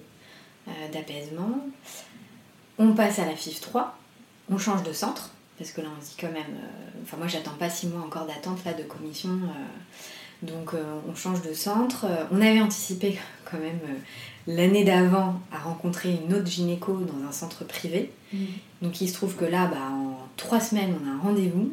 [0.92, 1.66] d'apaisement.
[2.78, 3.98] On passe à la FIF 3,
[4.50, 6.54] on change de centre, parce que là on se dit quand même,
[7.02, 9.30] enfin moi j'attends pas six mois encore d'attente là de commission,
[10.42, 12.04] donc euh, on change de centre.
[12.04, 13.98] Euh, on avait anticipé quand même euh,
[14.46, 18.10] l'année d'avant à rencontrer une autre gynéco dans un centre privé.
[18.82, 21.72] Donc il se trouve que là, bah, en trois semaines, on a un rendez-vous.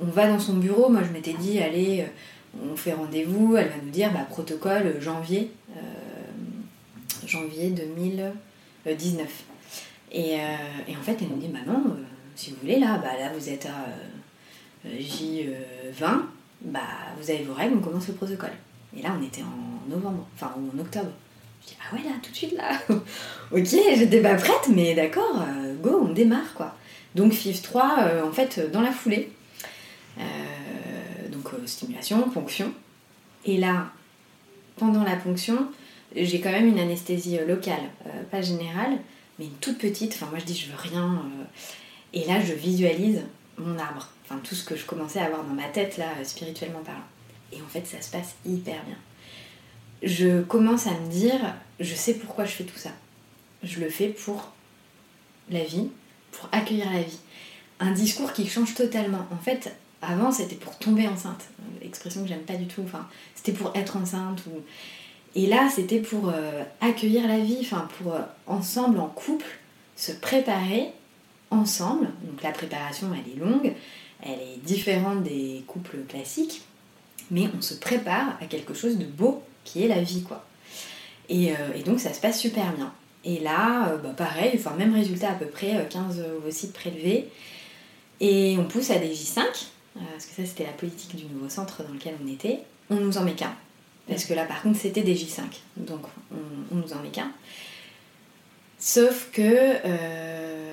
[0.00, 0.88] On va dans son bureau.
[0.88, 2.06] Moi, je m'étais dit, allez,
[2.70, 3.56] on fait rendez-vous.
[3.56, 5.80] Elle va nous dire, bah, protocole janvier, euh,
[7.26, 9.28] janvier 2019.
[10.12, 10.38] Et, euh,
[10.88, 12.02] et en fait, elle nous dit, bah non, euh,
[12.34, 13.86] si vous voulez, là, bah, là, vous êtes à
[14.88, 16.20] euh, J20,
[16.62, 16.80] bah,
[17.20, 18.52] vous avez vos règles, on commence le protocole.
[18.96, 21.10] Et là, on était en novembre, enfin, en octobre.
[21.62, 22.70] Je dis, ah ouais, là, tout de suite, là.
[23.52, 26.74] ok, j'étais pas prête, mais d'accord, euh, go, on démarre, quoi.
[27.14, 29.30] Donc, FIF 3, euh, en fait, euh, dans la foulée.
[31.30, 32.72] Donc, stimulation, ponction.
[33.44, 33.88] Et là,
[34.76, 35.68] pendant la ponction,
[36.14, 37.82] j'ai quand même une anesthésie locale,
[38.30, 38.98] pas générale,
[39.38, 40.14] mais une toute petite.
[40.14, 41.22] Enfin, moi, je dis, je veux rien.
[42.14, 43.22] et là, je visualise
[43.58, 44.08] mon arbre.
[44.28, 47.00] Enfin, tout ce que je commençais à avoir dans ma tête, là, spirituellement parlant.
[47.52, 48.96] Et en fait, ça se passe hyper bien.
[50.02, 52.90] Je commence à me dire, je sais pourquoi je fais tout ça.
[53.62, 54.52] Je le fais pour
[55.48, 55.88] la vie,
[56.32, 57.18] pour accueillir la vie.
[57.78, 59.26] Un discours qui change totalement.
[59.30, 61.44] En fait, avant, c'était pour tomber enceinte.
[61.82, 62.82] Expression que j'aime pas du tout.
[62.84, 64.42] Enfin, c'était pour être enceinte.
[64.46, 64.60] Ou...
[65.34, 69.46] Et là, c'était pour euh, accueillir la vie, enfin, pour euh, ensemble, en couple,
[69.94, 70.92] se préparer
[71.50, 72.08] ensemble.
[72.24, 73.72] Donc la préparation, elle est longue,
[74.22, 76.62] elle est différente des couples classiques,
[77.30, 80.44] mais on se prépare à quelque chose de beau qui est la vie, quoi.
[81.28, 82.92] Et, euh, donc ça se passe super bien.
[83.24, 87.28] Et là, euh, bah, pareil, enfin même résultat à peu près, 15 ovocytes prélevés.
[88.20, 89.40] Et on pousse à des J5,
[89.94, 92.60] parce que ça c'était la politique du nouveau centre dans lequel on était.
[92.88, 93.54] On nous en met qu'un.
[94.08, 95.42] Parce que là par contre c'était des J5,
[95.76, 97.30] donc on, nous en met qu'un.
[98.78, 100.65] Sauf que euh,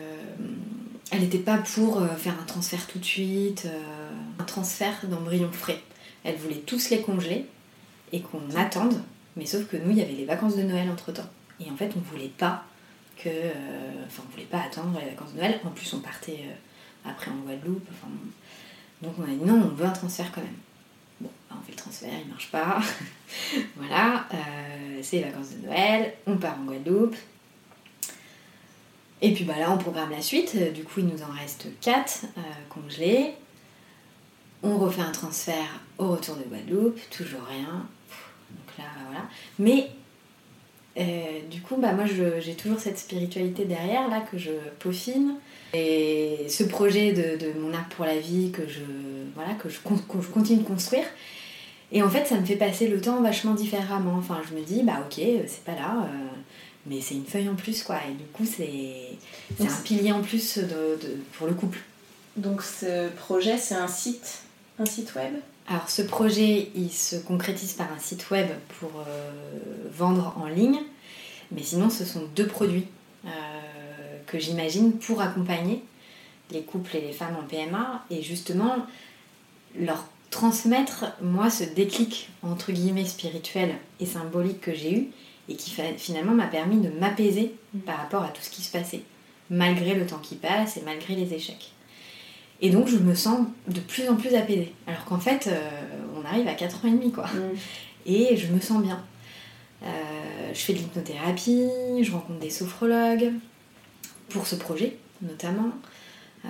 [1.13, 4.09] elle n'était pas pour euh, faire un transfert tout de suite, euh,
[4.39, 5.79] un transfert d'embryons frais.
[6.23, 7.45] Elle voulait tous les congeler
[8.11, 8.99] et qu'on attende,
[9.35, 11.29] mais sauf que nous, il y avait les vacances de Noël entre temps.
[11.59, 12.63] Et en fait, on voulait pas
[13.17, 13.29] que.
[14.07, 15.59] Enfin, on voulait pas attendre les vacances de Noël.
[15.63, 16.45] En plus, on partait
[17.05, 17.87] après en Guadeloupe.
[19.01, 20.49] Donc on a dit non, on veut un transfert quand même.
[21.21, 22.79] Bon, bah, on fait le transfert, il marche pas.
[23.75, 24.27] voilà,
[25.01, 27.15] c'est les vacances de Noël, on part en Guadeloupe.
[29.23, 30.55] Et puis bah là, on programme la suite.
[30.73, 33.31] Du coup, il nous en reste 4 euh, congelés.
[34.61, 37.87] On refait un transfert au retour de Guadeloupe, toujours rien.
[38.51, 39.25] Donc là, voilà.
[39.59, 39.89] Mais
[40.99, 45.35] euh, du coup, bah, moi, j'ai toujours cette spiritualité derrière, là, que je peaufine.
[45.73, 48.81] Et ce projet de, mon art pour la vie que je,
[49.35, 51.05] voilà, que je, continue de construire.
[51.93, 54.15] Et en fait, ça me fait passer le temps vachement différemment.
[54.17, 56.03] Enfin, je me dis, bah ok, c'est pas là.
[56.03, 56.27] Euh,
[56.85, 59.17] mais c'est une feuille en plus quoi et du coup c'est
[59.59, 60.97] un pilier en plus de,
[61.33, 61.79] pour le couple.
[62.35, 64.43] Donc ce projet c'est un site
[64.79, 65.33] un site web?
[65.67, 68.47] Alors ce projet il se concrétise par un site web
[68.79, 69.31] pour euh,
[69.91, 70.79] vendre en ligne.
[71.51, 72.87] Mais sinon ce sont deux produits
[73.25, 73.29] euh,
[74.25, 75.83] que j'imagine pour accompagner
[76.51, 78.85] les couples et les femmes en PMA et justement
[79.79, 85.07] leur transmettre moi ce déclic entre guillemets spirituel et symbolique que j'ai eu
[85.49, 87.53] et qui finalement m'a permis de m'apaiser
[87.85, 89.01] par rapport à tout ce qui se passait,
[89.49, 91.71] malgré le temps qui passe et malgré les échecs.
[92.61, 95.69] Et donc je me sens de plus en plus apaisée, alors qu'en fait euh,
[96.15, 97.25] on arrive à 4h30 quoi.
[97.25, 97.55] Mm.
[98.05, 99.03] Et je me sens bien.
[99.83, 99.87] Euh,
[100.53, 101.67] je fais de l'hypnothérapie,
[102.01, 103.33] je rencontre des sophrologues,
[104.29, 105.71] pour ce projet notamment,
[106.45, 106.49] euh,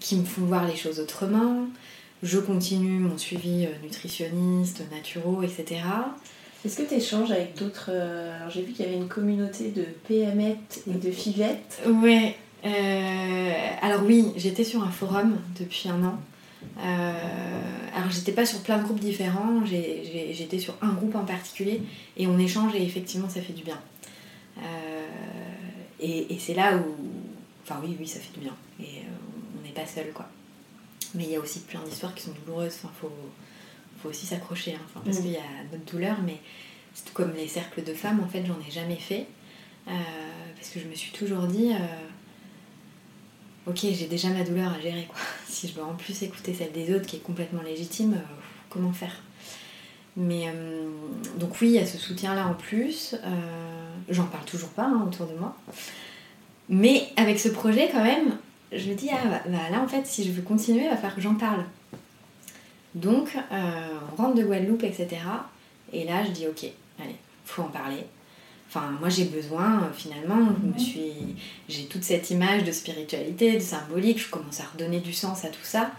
[0.00, 1.66] qui me font voir les choses autrement.
[2.22, 5.82] Je continue mon suivi nutritionniste, naturo, etc.
[6.64, 7.88] Est-ce que tu échanges avec d'autres.
[7.90, 11.58] Euh, alors j'ai vu qu'il y avait une communauté de PMET et de FIVET.
[11.86, 12.36] Ouais.
[12.66, 16.18] Euh, alors oui, j'étais sur un forum depuis un an.
[16.78, 17.12] Euh,
[17.96, 21.80] alors j'étais pas sur plein de groupes différents, j'étais sur un groupe en particulier
[22.18, 23.80] et on échange et effectivement ça fait du bien.
[25.98, 26.94] et, c'est là où.
[27.62, 28.54] Enfin oui, oui, ça fait du bien.
[28.78, 29.02] Et
[29.58, 30.28] on n'est pas seul quoi.
[31.14, 32.74] Mais il y a aussi plein d'histoires qui sont douloureuses.
[32.84, 33.10] Enfin, faut,
[34.02, 35.00] faut aussi s'accrocher, hein.
[35.04, 35.22] parce mm.
[35.22, 36.38] qu'il y a d'autres douleurs, mais
[36.94, 39.26] c'est tout comme les cercles de femmes, en fait, j'en ai jamais fait.
[39.88, 39.92] Euh,
[40.56, 45.06] parce que je me suis toujours dit, euh, ok, j'ai déjà ma douleur à gérer,
[45.08, 45.18] quoi.
[45.46, 48.34] Si je dois en plus écouter celle des autres, qui est complètement légitime, euh,
[48.70, 49.22] comment faire?
[50.16, 50.52] Mais
[51.38, 53.14] donc, oui, il y a ce soutien-là en plus.
[54.08, 55.56] J'en parle toujours pas hein, autour de moi.
[56.68, 58.36] Mais avec ce projet, quand même,
[58.72, 60.96] je me dis, ah, bah, bah, là, en fait, si je veux continuer, il va
[60.96, 61.64] falloir que j'en parle.
[62.94, 65.08] Donc, euh, on rentre de Guadeloupe, etc.
[65.92, 66.66] Et là, je dis, ok,
[66.98, 68.04] allez, faut en parler.
[68.68, 71.36] Enfin, moi, j'ai besoin, euh, finalement, je me suis...
[71.68, 75.48] J'ai toute cette image de spiritualité, de symbolique, je commence à redonner du sens à
[75.48, 75.92] tout ça.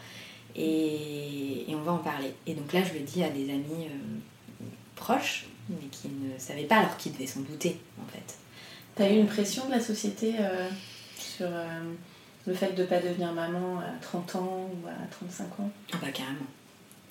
[0.56, 2.34] Et, on va en parler.
[2.46, 4.66] Et donc là, je le dis à des amis euh,
[4.96, 8.38] proches, mais qui ne savaient pas, alors qu'ils devaient s'en douter, en fait.
[8.96, 10.34] T'as eu une pression de la société
[11.18, 11.48] sur
[12.46, 15.72] le fait de ne pas devenir maman à 30 ans ou à 35 ans?
[15.94, 16.46] Ah bah carrément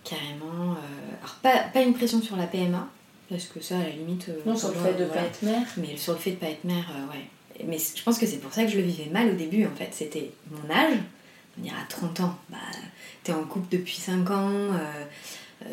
[0.04, 0.72] carrément.
[0.72, 2.88] Euh, alors, pas, pas, une pression sur la PMA,
[3.28, 4.28] parce que ça, à la limite.
[4.28, 5.66] Euh, non, sur le fait de ne pas être mère.
[5.76, 7.64] Mais sur le fait de pas être mère, euh, ouais.
[7.66, 9.74] Mais je pense que c'est pour ça que je le vivais mal au début, en
[9.76, 9.90] fait.
[9.92, 10.98] C'était mon âge.
[11.58, 12.56] On dirait à 30 ans, bah,
[13.22, 14.70] t'es en couple depuis 5 ans,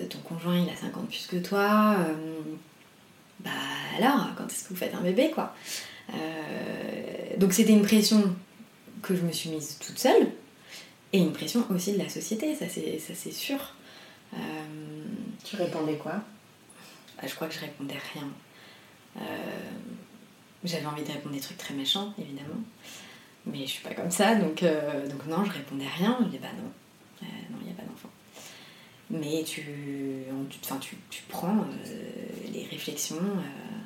[0.10, 1.96] ton conjoint il a 50 plus que toi.
[3.40, 3.52] bah
[3.98, 5.56] alors, quand est-ce que vous faites un bébé, quoi?
[7.38, 8.36] Donc c'était une pression
[9.04, 10.32] que je me suis mise toute seule,
[11.14, 13.60] et une pression aussi de la société, ça c'est sûr.
[14.34, 14.38] Euh,
[15.44, 16.14] tu répondais quoi?
[16.14, 18.28] bah, Je crois que je répondais rien.
[19.18, 19.22] Euh,
[20.64, 22.62] j'avais envie de répondre des trucs très méchants, évidemment.
[23.46, 26.18] Mais je suis pas comme ça, donc, euh, donc non, je répondais rien.
[26.22, 26.70] Je disais bah non,
[27.22, 28.10] non, il n'y a pas d'enfant.
[29.10, 29.64] Mais tu,
[30.50, 31.66] tu, tu, tu prends
[32.52, 33.22] les réflexions,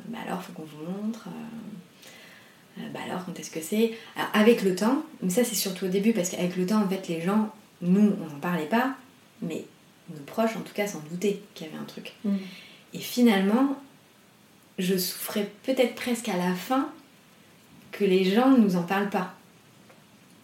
[0.07, 1.27] bah alors, faut qu'on vous montre.
[2.91, 3.95] bah alors, quand est-ce que c'est?
[4.15, 6.89] Alors, avec le temps, mais ça c'est surtout au début, parce qu'avec le temps, en
[6.89, 8.95] fait, les gens, nous, on n'en parlait pas,
[9.43, 9.65] mais
[10.16, 12.14] nos proches en tout cas s'en doutaient qu'il y avait un truc.
[12.24, 12.36] Mm.
[12.93, 13.78] Et finalement,
[14.78, 16.89] je souffrais peut-être presque à la fin
[17.91, 19.34] que les gens ne nous en parlent pas.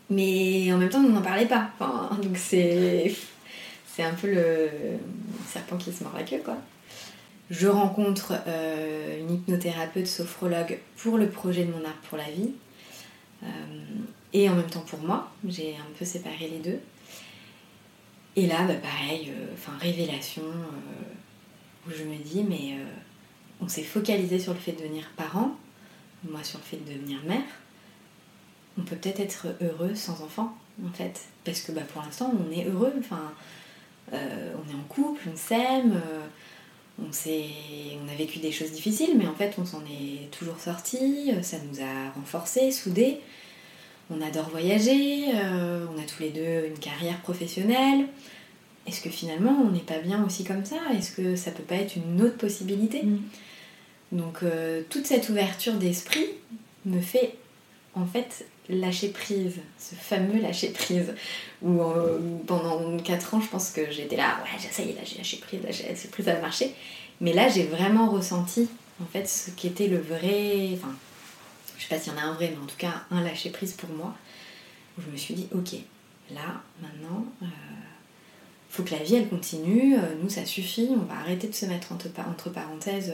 [0.09, 1.69] mais en même temps, on n'en parlait pas.
[1.79, 3.13] Enfin, donc c'est,
[3.87, 4.69] c'est un peu le
[5.47, 6.57] serpent qui se mord la queue, quoi.
[7.49, 12.51] Je rencontre euh, une hypnothérapeute sophrologue pour le projet de mon art pour la vie.
[13.43, 13.47] Euh,
[14.33, 15.31] et en même temps pour moi.
[15.47, 16.79] J'ai un peu séparé les deux.
[18.37, 20.43] Et là, bah, pareil, euh, enfin révélation,
[21.85, 22.77] où je me dis, mais
[23.59, 25.57] on s'est focalisé sur le fait de devenir parent,
[26.29, 27.41] moi sur le fait de devenir mère.
[28.77, 31.25] On peut peut-être être heureux sans enfant, en fait.
[31.43, 32.93] Parce que bah, pour l'instant, on est heureux.
[34.11, 36.01] On est en couple, on s'aime
[36.99, 41.31] on, on a vécu des choses difficiles, mais en fait, on s'en est toujours sorti.
[41.41, 43.19] Ça nous a renforcés, soudés.
[44.09, 45.25] On adore voyager.
[45.33, 48.07] Euh, on a tous les deux une carrière professionnelle.
[48.87, 50.77] Est-ce que finalement, on n'est pas bien aussi comme ça?
[50.97, 53.03] Est-ce que ça peut pas être une autre possibilité?
[53.03, 53.19] Mm.
[54.13, 56.25] Donc, euh, toute cette ouverture d'esprit
[56.85, 57.35] me fait
[57.95, 61.13] en fait lâcher prise, ce fameux lâcher prise,
[61.61, 65.01] où euh, pendant 4 ans je pense que j'étais là, ouais ça y est, là
[65.03, 66.73] j'ai lâché prise, là j'ai lâché prise, ça va marcher.
[67.21, 68.67] Mais là j'ai vraiment ressenti
[69.01, 70.93] en fait ce qui était le vrai, enfin
[71.77, 73.49] je sais pas s'il y en a un vrai, mais en tout cas un lâcher
[73.49, 74.15] prise pour moi,
[74.97, 75.75] je me suis dit ok,
[76.33, 77.45] là maintenant, euh,
[78.69, 81.65] faut que la vie elle continue, euh, nous ça suffit, on va arrêter de se
[81.65, 83.13] mettre entre, entre parenthèses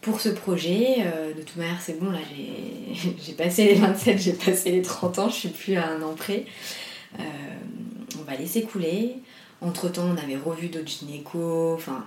[0.00, 0.96] pour ce projet.
[1.00, 2.18] Euh, de toute manière, c'est bon, là,
[2.94, 6.14] j'ai passé les 27, j'ai passé les 30 ans, je suis plus à un an
[6.14, 6.46] près.
[7.18, 7.22] Euh,
[8.18, 9.16] on va laisser couler.
[9.60, 12.06] Entre-temps, on avait revu d'autres gynécos, enfin...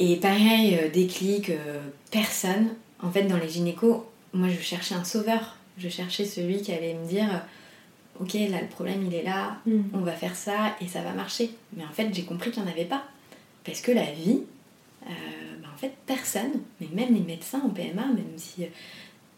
[0.00, 1.52] Et pareil, euh, déclic,
[2.10, 2.70] personne.
[3.00, 4.04] En fait, dans les gynécos,
[4.34, 5.56] moi, je cherchais un sauveur.
[5.78, 7.42] Je cherchais celui qui allait me dire
[8.20, 9.80] ok là le problème il est là, mm.
[9.92, 11.50] on va faire ça et ça va marcher.
[11.76, 13.02] Mais en fait j'ai compris qu'il n'y en avait pas.
[13.64, 14.42] Parce que la vie,
[15.04, 18.66] en fait, personne, mais même les médecins en PMA, même si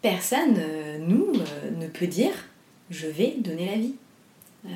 [0.01, 2.31] personne, euh, nous, euh, ne peut dire
[2.89, 3.95] je vais donner la vie.
[4.65, 4.69] Euh,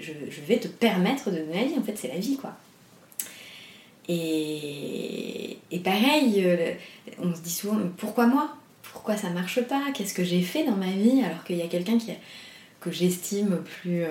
[0.00, 1.78] je, vais te permettre de donner la vie.
[1.78, 2.56] En fait, c'est la vie, quoi.
[4.08, 6.44] Et, pareil,
[7.20, 8.56] on se dit souvent pourquoi moi?
[8.96, 11.68] Pourquoi ça marche pas Qu'est-ce que j'ai fait dans ma vie alors qu'il y a
[11.68, 12.12] quelqu'un qui
[12.80, 14.04] que j'estime plus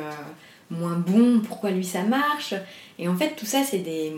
[0.70, 2.54] moins bon Pourquoi lui ça marche
[3.00, 4.14] Et en fait, tout ça, c'est des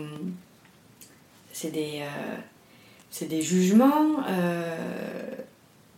[1.52, 2.02] c'est des,
[3.10, 4.76] c'est des jugements, euh,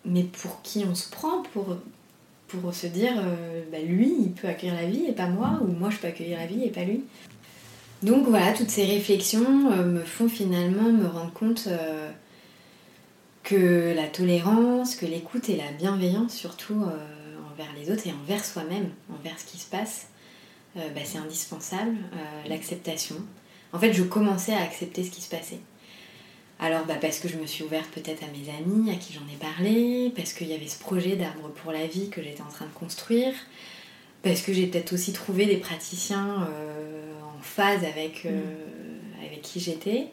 [0.04, 1.76] mais pour qui on se prend pour,
[2.74, 5.90] se dire euh, bah, lui il peut accueillir la vie et pas moi, ou moi
[5.90, 7.02] je peux accueillir la vie et pas lui.
[8.02, 11.68] Donc voilà, toutes ces réflexions euh, me font finalement me rendre compte
[13.50, 16.84] que la tolérance, que l'écoute et la bienveillance surtout
[17.50, 20.06] envers les autres et envers soi-même, envers ce qui se passe,
[20.76, 21.96] bah, c'est indispensable,
[22.46, 23.16] l'acceptation.
[23.72, 25.58] En fait, je commençais à accepter ce qui se passait.
[26.62, 29.26] Alors bah, parce que je me suis ouverte peut-être à mes amis, à qui j'en
[29.32, 32.48] ai parlé, parce qu'il y avait ce projet d'arbre pour la vie que j'étais en
[32.48, 33.32] train de construire,
[34.22, 39.24] parce que j'ai peut-être aussi trouvé des praticiens euh, en phase avec, euh, mm.
[39.24, 40.08] avec qui j'étais.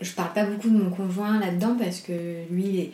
[0.00, 2.90] Euh, je parle pas beaucoup de mon conjoint là-dedans parce que lui,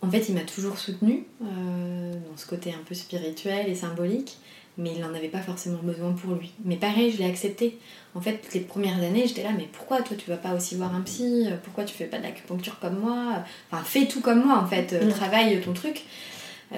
[0.00, 4.38] en fait, il m'a toujours soutenue dans ce côté un peu spirituel et symbolique
[4.78, 6.50] mais il n'en avait pas forcément besoin pour lui.
[6.64, 7.78] Mais pareil, je l'ai accepté.
[8.14, 10.94] En fait, les premières années, j'étais là, mais pourquoi toi tu vas pas aussi voir
[10.94, 11.46] un psy?
[11.62, 13.44] Pourquoi tu fais pas de l'acupuncture comme moi?
[13.70, 15.10] Enfin, fais tout comme moi en fait, mm.
[15.10, 16.04] travaille ton truc.
[16.74, 16.76] Euh,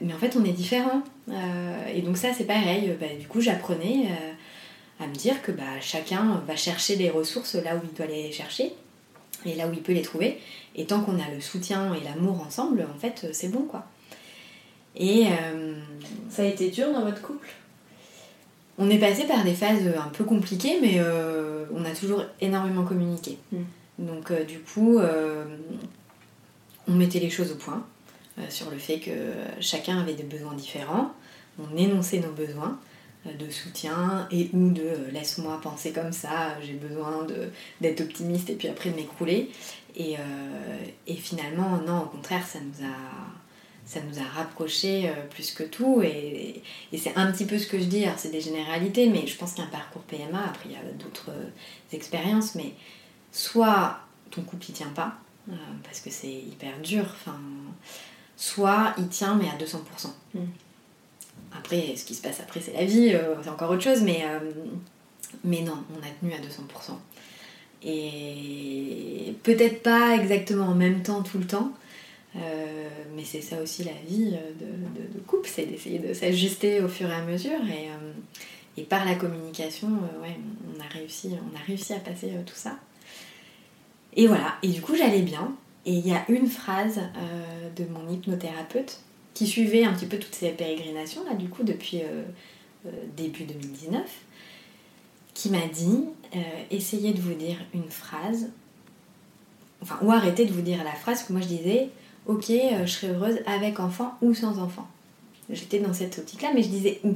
[0.00, 1.02] mais en fait, on est différents.
[1.30, 2.92] Euh, et donc, ça, c'est pareil.
[3.00, 4.32] Bah, du coup, j'apprenais euh,
[5.00, 8.32] à me dire que bah, chacun va chercher des ressources là où il doit les
[8.32, 8.72] chercher
[9.46, 10.40] et là où il peut les trouver.
[10.74, 13.86] Et tant qu'on a le soutien et l'amour ensemble, en fait, c'est bon quoi.
[14.96, 15.74] Et euh,
[16.28, 17.48] ça a été dur dans votre couple?
[18.78, 22.84] On est passé par des phases un peu compliquées, mais euh, on a toujours énormément
[22.84, 23.38] communiqué.
[23.52, 23.64] Hmm.
[23.98, 25.00] Donc euh, du coup,
[26.88, 27.84] on mettait les choses au point
[28.48, 29.10] sur le fait que
[29.60, 31.12] chacun avait des besoins différents.
[31.58, 32.78] On énonçait nos besoins
[33.38, 37.26] de soutien et ou de laisse-moi penser comme ça, j'ai besoin
[37.80, 39.50] d'être optimiste et puis après de m'écrouler.
[39.96, 40.16] Et,
[41.08, 42.92] et, finalement, non, au contraire, ça nous a
[43.88, 46.02] ça nous a rapprochés euh, plus que tout.
[46.02, 46.62] Et,
[46.96, 49.54] c'est un petit peu ce que je dis, alors c'est des généralités, mais je pense
[49.54, 51.48] qu'un parcours PMA, après il y a d'autres euh,
[51.92, 52.74] expériences, mais
[53.32, 54.00] soit
[54.30, 55.14] ton couple il tient pas,
[55.48, 57.06] euh, parce que c'est hyper dur,
[58.36, 59.78] soit il tient mais à 200%.
[60.34, 60.40] Mm.
[61.58, 64.24] Après, ce qui se passe après, c'est la vie, c'est encore autre chose, mais,
[65.44, 66.94] mais non, on a tenu à 200%.
[67.82, 71.72] Et peut-être pas exactement en même temps tout le temps,
[72.36, 76.88] euh, mais c'est ça aussi la vie de, de, couple, c'est d'essayer de s'ajuster au
[76.88, 77.60] fur et à mesure.
[77.66, 80.36] Et, euh, par la communication, euh, ouais,
[80.76, 82.76] on, a réussi, on a réussi à passer tout ça.
[84.14, 85.52] Et voilà, et du coup j'allais bien.
[85.86, 87.00] Et il y a une phrase
[87.76, 89.00] de mon hypnothérapeute
[89.38, 92.02] qui suivait un petit peu toutes ces pérégrinations, là, du coup, depuis
[93.16, 94.02] début 2019,
[95.32, 96.06] qui m'a dit
[96.72, 98.50] essayez de vous dire une phrase,
[99.80, 101.88] enfin, ou arrêtez de vous dire la phrase que moi je disais
[102.26, 104.88] ok, je serai heureuse avec enfant ou sans enfant.
[105.50, 107.14] J'étais dans cette optique-là, mais je disais où.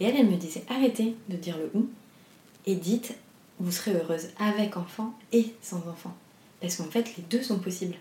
[0.00, 1.88] Et elle, elle me disait arrêtez de dire le où
[2.66, 3.14] et dites
[3.60, 6.14] vous serez heureuse avec enfant et sans enfant.
[6.60, 7.94] Parce qu'en fait, les deux sont possibles,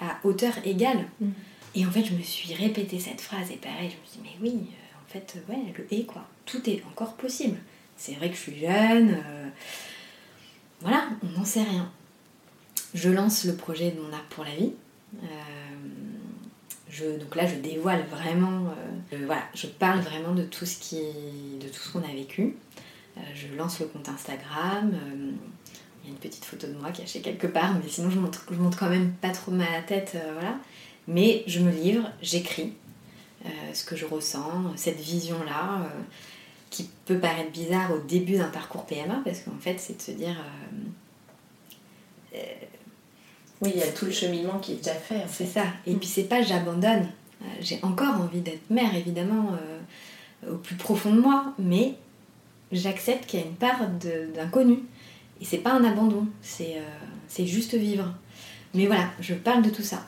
[0.00, 1.08] à hauteur égale.
[1.20, 1.30] Mm.
[1.74, 4.28] Et en fait, je me suis répété cette phrase et pareil, je me suis dit,
[4.42, 6.26] mais oui, euh, en fait, ouais, le et quoi.
[6.46, 7.58] Tout est encore possible.
[7.96, 9.48] C'est vrai que je suis jeune, euh,
[10.80, 11.90] voilà, on n'en sait rien.
[12.94, 14.72] Je lance le projet de mon art pour la vie.
[15.22, 15.26] Euh,
[17.18, 18.66] donc là, je dévoile vraiment,
[19.12, 21.00] euh, voilà, je parle vraiment de tout ce qui,
[21.60, 22.56] de tout ce qu'on a vécu.
[23.16, 24.92] Euh, je lance le compte Instagram.
[24.92, 25.30] Euh,
[26.02, 28.44] il y a une petite photo de moi cachée quelque part, mais sinon je montre,
[28.50, 30.56] je montre quand même pas trop ma tête, voilà.
[31.08, 32.72] Mais je me livre, j'écris
[33.72, 35.88] ce que je ressens, cette vision-là,
[36.68, 40.10] qui peut paraître bizarre au début d'un parcours PMA, parce qu'en fait, c'est de se
[40.12, 40.36] dire
[43.60, 45.22] oui, il y a tout le cheminement qui est déjà fait.
[45.28, 45.64] C'est ça.
[45.86, 47.08] Et puis c'est pas j'abandonne.
[47.42, 51.94] Euh, j'ai encore envie d'être mère, évidemment, euh, au plus profond de moi, mais
[52.72, 53.80] j'accepte qu'il y a une part
[54.34, 54.78] d'inconnu.
[55.40, 58.14] Et c'est pas un abandon, c'est euh, juste vivre.
[58.74, 60.06] Mais voilà, je parle de tout ça.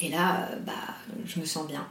[0.00, 0.72] Et là, bah,
[1.24, 1.86] je me sens bien.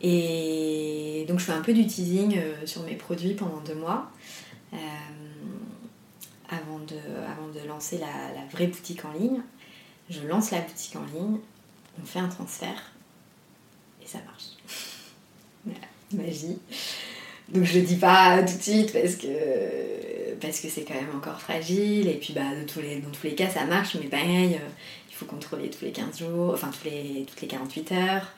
[0.00, 4.10] Et donc je fais un peu du teasing sur mes produits pendant deux mois.
[6.48, 6.96] avant, de,
[7.28, 9.42] avant de lancer la, la, vraie boutique en ligne.
[10.08, 11.38] Je lance la boutique en ligne,
[12.00, 12.92] on fait un transfert
[14.02, 14.56] et ça marche.
[15.64, 16.58] voilà, magie.
[17.48, 19.28] Donc je dis pas tout de suite parce que
[20.40, 23.24] parce que c'est quand même encore fragile et puis bah de tous les, dans tous
[23.24, 24.68] les cas ça marche mais pareil euh,
[25.08, 28.32] il faut contrôler tous les 15 jours, enfin tous les, toutes les 48 heures.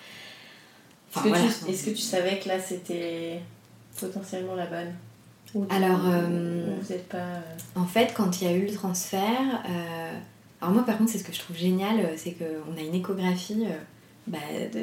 [1.68, 3.40] Est-ce que, tu savais que là c'était
[4.00, 7.18] potentiellement la bonne Alors, euh, vous êtes pas...
[7.18, 7.40] Euh,
[7.76, 9.62] en fait, quand il y a eu le transfert,
[10.62, 13.66] alors moi par contre c'est ce que je trouve génial, c'est qu'on a une échographie
[13.66, 13.76] euh,
[14.28, 14.38] bah,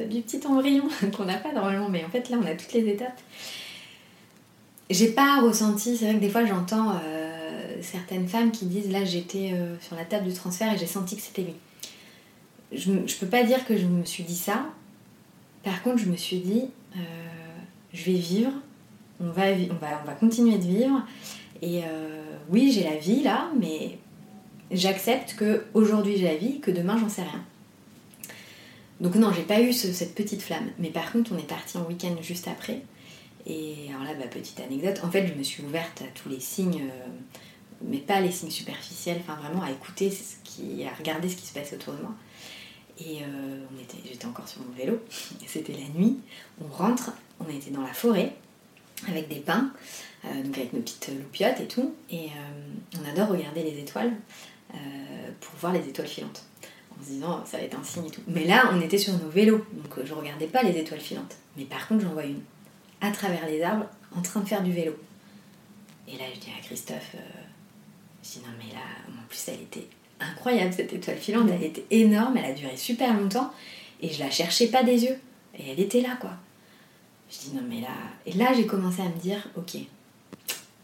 [0.09, 0.83] du petit embryon
[1.17, 3.19] qu'on n'a pas normalement, mais en fait là on a toutes les étapes.
[4.89, 9.05] J'ai pas ressenti, c'est vrai que des fois j'entends euh, certaines femmes qui disent là
[9.05, 11.55] j'étais sur la table du transfert et j'ai senti que c'était lui.
[12.71, 14.65] Je, peux pas dire que je me suis dit ça,
[15.63, 16.65] par contre je me suis dit
[17.93, 18.51] je vais vivre,
[19.19, 21.05] on va, on va, on va continuer de vivre
[21.61, 21.81] et
[22.49, 23.99] oui j'ai la vie là, mais
[24.71, 27.43] j'accepte que aujourd'hui j'ai la vie, que demain j'en sais rien.
[28.99, 30.67] Donc non, j'ai pas eu cette petite flamme.
[30.77, 32.81] Mais par contre, on est parti en week-end juste après.
[33.45, 36.83] Et alors là, petite anecdote, en fait, je me suis ouverte à tous les signes,
[36.83, 37.07] euh,
[37.81, 41.45] mais pas les signes superficiels, enfin vraiment à écouter ce qui, à regarder ce qui
[41.45, 42.13] se passe autour de moi.
[42.99, 43.63] Et euh,
[44.05, 44.99] j'étais encore sur mon vélo,
[45.47, 46.17] c'était la nuit,
[46.61, 48.35] on rentre, on était dans la forêt
[49.07, 49.71] avec des pins,
[50.25, 52.27] euh, donc avec nos petites loupiottes et tout, et
[52.99, 54.13] on adore regarder les étoiles.
[55.41, 56.43] Pour voir les étoiles filantes.
[56.91, 58.21] En se disant, ça va être un signe et tout.
[58.27, 61.37] Mais là, on était sur nos vélos, donc je regardais pas les étoiles filantes.
[61.57, 62.41] Mais par contre, j'en vois une,
[63.01, 63.85] à travers les arbres,
[64.15, 64.93] en train de faire du vélo.
[66.07, 67.41] Et là, je dis à Christophe, euh,
[68.23, 69.87] je dis non, mais là, en plus, elle était
[70.19, 73.53] incroyable cette étoile filante, elle était énorme, elle a duré super longtemps,
[74.01, 75.19] et je la cherchais pas des yeux.
[75.57, 76.31] Et elle était là, quoi.
[77.31, 77.95] Je dis non, mais là.
[78.25, 79.77] Et là, j'ai commencé à me dire, ok,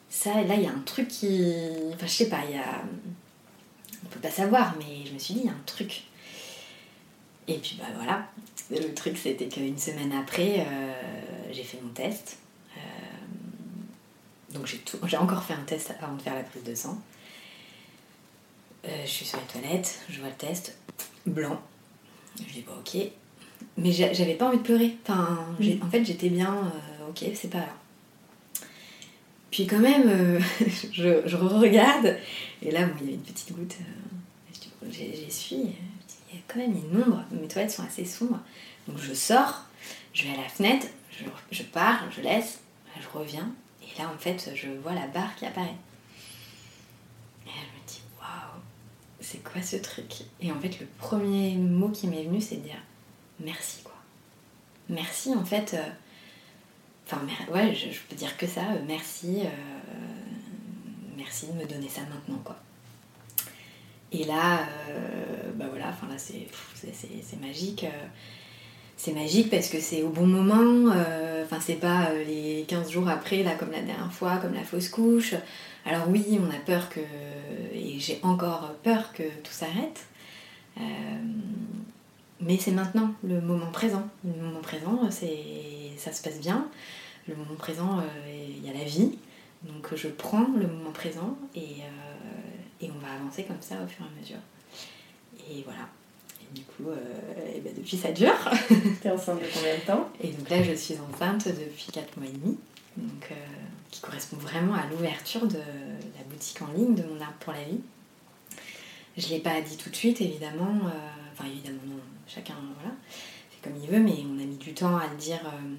[0.09, 1.53] ça, là, il y a un truc qui.
[1.93, 2.83] Enfin, je sais pas, il y a
[4.05, 6.03] on peut pas savoir, mais je me suis dit, il y a un truc.
[7.47, 8.27] Et puis bah voilà,
[8.71, 10.93] le truc c'était qu'une semaine après, euh,
[11.55, 12.37] j'ai fait mon test.
[12.77, 12.79] Euh,
[14.53, 14.67] donc
[15.05, 16.99] j'ai encore fait un test avant de faire la prise de sang.
[18.85, 20.77] Euh, je suis sur les toilettes, je vois le test,
[21.25, 21.59] blanc.
[22.39, 23.01] Je dis bah ok.
[23.77, 24.97] Mais j'avais pas envie de pleurer.
[25.03, 25.83] Enfin, mm.
[25.83, 26.71] en fait j'étais bien,
[27.09, 27.73] ok, c'est pas là.
[29.55, 30.39] Puis quand même, euh,
[30.91, 32.17] je, regarde,
[32.61, 33.77] et là, il y a une petite goutte.
[33.79, 35.67] Euh, J'essuie.
[36.35, 37.23] Il y a quand même une ombre.
[37.31, 38.39] Mes toilettes sont assez sombres.
[38.87, 39.63] Donc je sors,
[40.13, 40.87] je vais à la fenêtre,
[41.49, 42.59] je, pars, je laisse,
[42.99, 43.49] je reviens.
[43.81, 45.77] Et là, en fait, je vois la barre qui apparaît.
[47.45, 48.61] Et elle me dit, waouh,
[49.21, 50.23] c'est quoi ce truc?
[50.41, 52.81] Et en fait, le premier mot qui m'est venu, c'est de dire
[53.39, 53.95] merci, quoi.
[54.89, 55.73] Merci, en fait.
[55.73, 55.89] Euh,
[57.07, 57.21] Enfin,
[57.53, 58.61] ouais, je, peux dire que ça.
[58.61, 59.41] Euh, merci.
[59.43, 59.49] Euh,
[61.15, 62.57] merci de me donner ça maintenant, quoi.
[64.17, 64.59] Et là,
[64.89, 66.47] euh, bah voilà, enfin là, c'est,
[67.41, 67.85] magique.
[68.95, 70.93] c'est magique parce que c'est au bon moment.
[71.43, 74.87] Enfin, c'est pas les 15 jours après, là, comme la dernière fois, comme la fausse
[74.87, 75.35] couche.
[75.85, 77.01] Alors oui, on a peur que...
[77.73, 80.05] Et j'ai encore peur que tout s'arrête.
[82.39, 84.07] mais c'est maintenant, le moment présent.
[84.23, 85.09] Le moment présent,
[85.97, 86.67] ça se passe bien.
[87.27, 89.17] Le moment présent, il y a la vie.
[89.63, 91.81] Donc je prends le moment présent et,
[92.81, 94.37] et on va avancer comme ça au fur et à mesure.
[95.49, 95.87] Et voilà.
[96.41, 96.91] Et du coup,
[97.55, 98.35] et ben depuis ça dure.
[99.01, 100.09] T'es enceinte de combien de temps?
[100.21, 102.57] Et donc là, je suis enceinte depuis 4 mois et demi.
[102.97, 103.31] Donc,
[103.95, 107.63] qui correspond vraiment à l'ouverture de la boutique en ligne de mon arbre pour la
[107.63, 107.79] vie.
[109.17, 110.75] Je ne l'ai pas dit tout de suite, évidemment.
[110.85, 112.93] Euh, enfin, évidemment, non, chacun voilà,
[113.49, 115.75] fait comme il veut, mais on a mis du temps à le dire euh,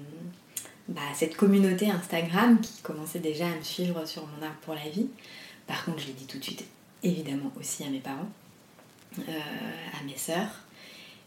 [0.87, 4.89] bah, cette communauté Instagram qui commençait déjà à me suivre sur mon arbre pour la
[4.89, 5.07] vie.
[5.67, 6.65] Par contre, je l'ai dit tout de suite,
[7.07, 8.29] évidemment, aussi à mes parents,
[9.19, 9.21] euh,
[9.99, 10.49] à mes sœurs,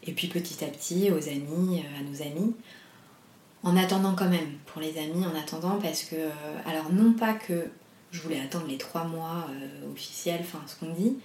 [0.03, 2.55] et puis petit à petit aux amis, à nos amis.
[3.63, 6.15] En attendant quand même, pour les amis, en attendant, parce que,
[6.65, 7.67] alors non pas que
[8.11, 9.47] je voulais attendre les trois mois
[9.91, 11.17] officiels, enfin ce qu'on dit,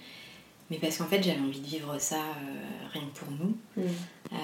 [0.69, 3.57] mais parce qu'en fait j'avais envie de vivre ça euh, rien que pour nous.
[3.77, 3.87] Mm.
[4.33, 4.35] Euh,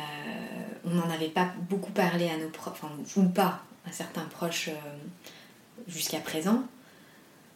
[0.86, 4.70] on n'en avait pas beaucoup parlé à nos proches, enfin, ou pas à certains proches
[4.70, 6.64] euh, jusqu'à présent.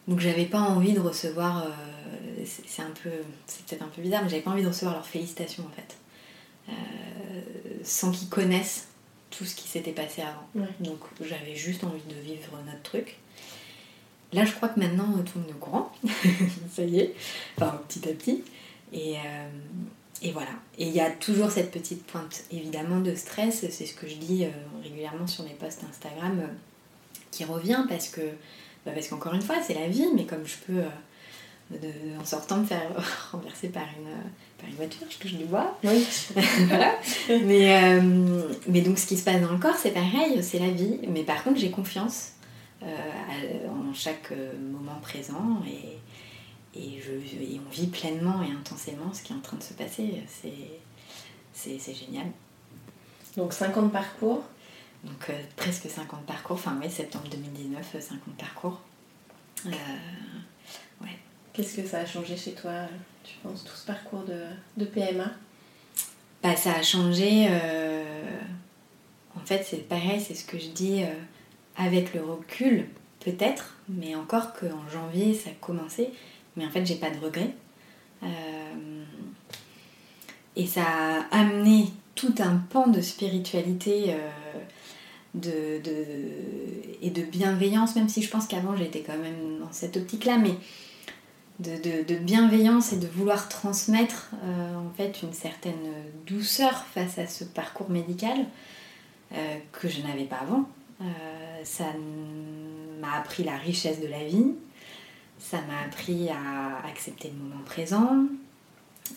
[0.08, 1.66] Donc j'avais pas envie de recevoir,
[2.44, 3.10] c'est un peu,
[3.46, 6.74] c'est peut-être un peu bizarre, mais j'avais pas envie de recevoir leurs félicitations en fait,
[7.84, 8.88] sans qu'ils connaissent
[9.30, 10.66] tout ce qui s'était passé avant.
[10.80, 13.18] Donc j'avais juste envie de vivre notre truc.
[14.32, 15.92] Là, je crois que maintenant, tout le monde est au courant.
[16.74, 17.14] ça y est.
[17.56, 18.44] Enfin, petit à petit.
[18.92, 19.48] Et, euh,
[20.22, 20.50] et voilà.
[20.76, 23.64] Et il y a toujours cette petite pointe, évidemment, de stress.
[23.70, 24.50] C'est ce que je dis euh,
[24.82, 26.46] régulièrement sur mes posts Instagram, euh,
[27.30, 28.20] qui revient parce que,
[28.84, 30.82] bah, parce qu'encore une fois, c'est la vie, mais comme je peux,
[32.20, 32.82] en sortant, me faire
[33.32, 34.10] renverser par une,
[34.58, 35.78] par une voiture, je touche du bois.
[35.84, 36.06] Oui.
[36.68, 36.94] voilà.
[37.28, 38.00] Mais,
[38.66, 41.00] mais donc, ce qui se passe dans le corps, c'est pareil, c'est la vie.
[41.08, 42.32] Mais par contre, j'ai confiance
[42.82, 45.98] en chaque moment présent et
[46.74, 49.74] et, je, et on vit pleinement et intensément ce qui est en train de se
[49.74, 50.22] passer.
[51.52, 52.26] C'est génial.
[53.36, 54.42] Donc 50 parcours
[55.04, 58.80] Donc euh, presque 50 parcours, enfin oui, septembre 2019, 50 euh, parcours.
[59.66, 59.70] Euh,
[61.02, 61.16] ouais.
[61.52, 62.72] Qu'est-ce que ça a changé chez toi,
[63.24, 64.42] tu penses, tout ce parcours de,
[64.76, 65.30] de PMA
[66.42, 67.48] bah, Ça a changé,
[69.36, 71.04] en fait c'est pareil, c'est ce que je dis
[71.76, 72.88] avec le recul,
[73.20, 76.10] peut-être, mais encore qu'en janvier ça a commencé,
[76.56, 77.54] mais en fait j'ai pas de regrets.
[78.22, 79.04] Euh,
[80.56, 84.16] et ça a amené tout un pan de spiritualité
[85.36, 89.96] euh, de, et de bienveillance, même si je pense qu'avant j'étais quand même dans cette
[89.96, 90.54] optique-là, mais
[91.60, 95.92] de, bienveillance et de vouloir transmettre euh, en fait une certaine
[96.26, 98.46] douceur face à ce parcours médical
[99.72, 100.66] que je n'avais pas avant.
[101.62, 101.84] ça
[102.98, 104.54] m'a appris la richesse de la vie,
[105.38, 108.26] ça m'a appris à accepter le moment présent,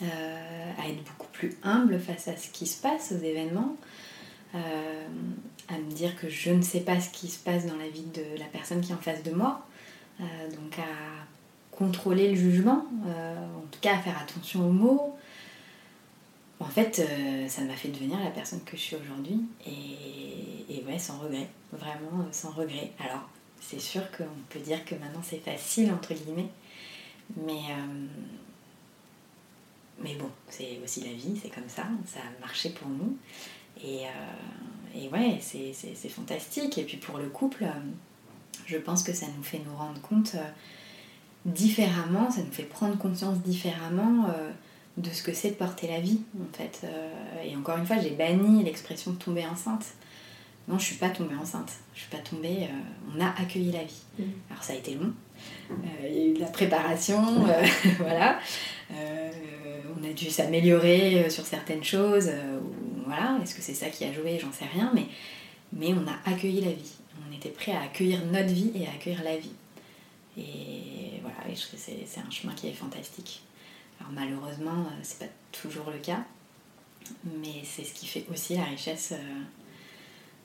[0.01, 3.76] euh, à être beaucoup plus humble face à ce qui se passe, aux événements,
[4.55, 5.07] euh,
[5.74, 8.05] à me dire que je ne sais pas ce qui se passe dans la vie
[8.13, 9.65] de la personne qui est en face de moi,
[10.19, 15.17] euh, donc à contrôler le jugement, en tout cas à faire attention aux mots.
[16.59, 17.01] En fait,
[17.47, 21.47] ça m'a fait devenir la personne que je suis aujourd'hui et, et ouais, sans regret,
[21.72, 22.91] vraiment sans regret.
[23.03, 23.28] Alors,
[23.61, 26.49] c'est sûr qu'on peut dire que maintenant c'est facile, entre guillemets.
[27.38, 28.07] Mais, euh,
[29.99, 33.17] mais bon, c'est aussi la vie, c'est comme ça, ça a marché pour nous.
[33.82, 34.09] Et, euh,
[34.95, 36.77] et ouais, c'est fantastique.
[36.77, 37.65] Et puis pour le couple,
[38.65, 40.49] je pense que ça nous fait nous rendre compte euh,
[41.45, 44.27] différemment, ça nous fait prendre conscience différemment
[44.97, 46.85] de ce que c'est de porter la vie, en fait.
[47.43, 49.85] et encore une fois, j'ai banni l'expression de tomber enceinte
[50.68, 51.72] non, je suis pas tombée enceinte.
[51.93, 52.63] Je suis pas tombée.
[52.63, 54.01] Euh, on a accueilli la vie.
[54.19, 54.23] Mm.
[54.49, 55.11] Alors ça a été long.
[55.72, 57.65] Euh, il y a eu de la préparation, euh,
[57.99, 58.39] voilà.
[58.91, 62.30] on a dû s'améliorer sur certaines choses.
[63.11, 63.38] Voilà.
[63.41, 64.93] Est-ce que c'est ça qui a joué J'en sais rien.
[65.73, 66.93] Mais, on a accueilli la vie.
[67.27, 69.53] On était prêt à accueillir notre vie et à accueillir la vie.
[70.38, 71.49] Et voilà.
[71.49, 73.43] Et je c'est un chemin qui est fantastique.
[73.99, 76.23] Alors malheureusement, c'est pas toujours le cas.
[77.25, 79.13] Mais c'est ce qui fait aussi la richesse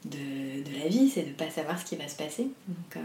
[0.05, 2.49] de, la vie, c'est de ne pas savoir ce qui va se passer.
[2.97, 3.01] Euh,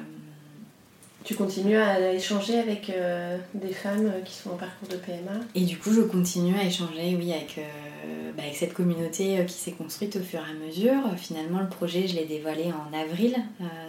[1.24, 5.62] tu continues à échanger avec euh, des femmes qui sont en parcours de PMA Et
[5.62, 9.72] du coup, je continue à échanger, oui, avec, euh, bah, avec cette communauté qui s'est
[9.72, 11.16] construite au fur et à mesure.
[11.18, 13.36] Finalement, le projet, je l'ai dévoilé en avril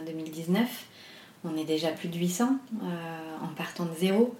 [0.07, 0.67] 2019.
[1.45, 2.57] On est déjà plus de 800
[3.43, 4.35] en partant de zéro.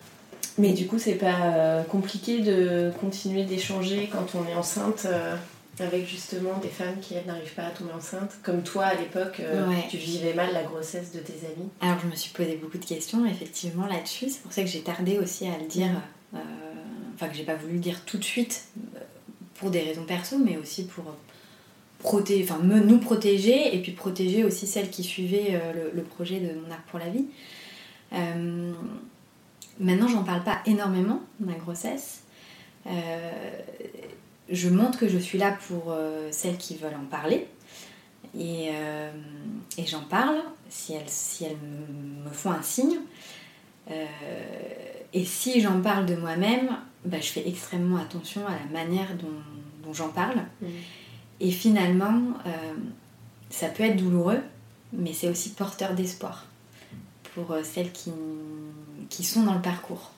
[0.59, 5.07] Mais du coup, c'est pas compliqué de continuer d'échanger quand on est enceinte
[5.81, 9.67] avec justement des femmes qui n'arrivent pas à tomber enceinte, comme toi à l'époque, euh,
[9.89, 11.69] tu vivais mal la grossesse de tes amis.
[11.81, 14.83] Alors je me suis posé beaucoup de questions effectivement là-dessus, c'est pour ça que j'ai
[14.83, 15.91] tardé aussi à le dire,
[16.35, 16.39] euh,
[17.15, 18.67] enfin que j'ai pas voulu le dire tout de suite,
[18.97, 19.01] euh,
[19.55, 21.05] pour des raisons perso, mais aussi pour,
[22.01, 25.61] protéger, enfin nous protéger et puis protéger aussi celles qui suivaient
[25.95, 27.27] le, projet de Mon Arc pour la vie.
[29.79, 32.25] maintenant, j'en parle pas énormément ma grossesse.
[34.49, 35.95] Je montre que je suis là pour
[36.31, 37.47] celles qui veulent en parler.
[38.39, 38.71] Et,
[39.79, 42.99] et j'en parle si elles, si elles me font un signe.
[43.89, 49.93] et si j'en parle de moi-même, bah, je fais extrêmement attention à la manière dont,
[49.93, 50.39] j'en parle.
[50.61, 50.67] Mm.
[51.41, 52.75] Et finalement, euh,
[53.51, 54.41] ça peut être douloureux,
[54.93, 56.47] mais c'est aussi porteur d'espoir
[57.35, 58.13] pour euh, celles qui,
[59.09, 60.13] qui sont dans le parcours.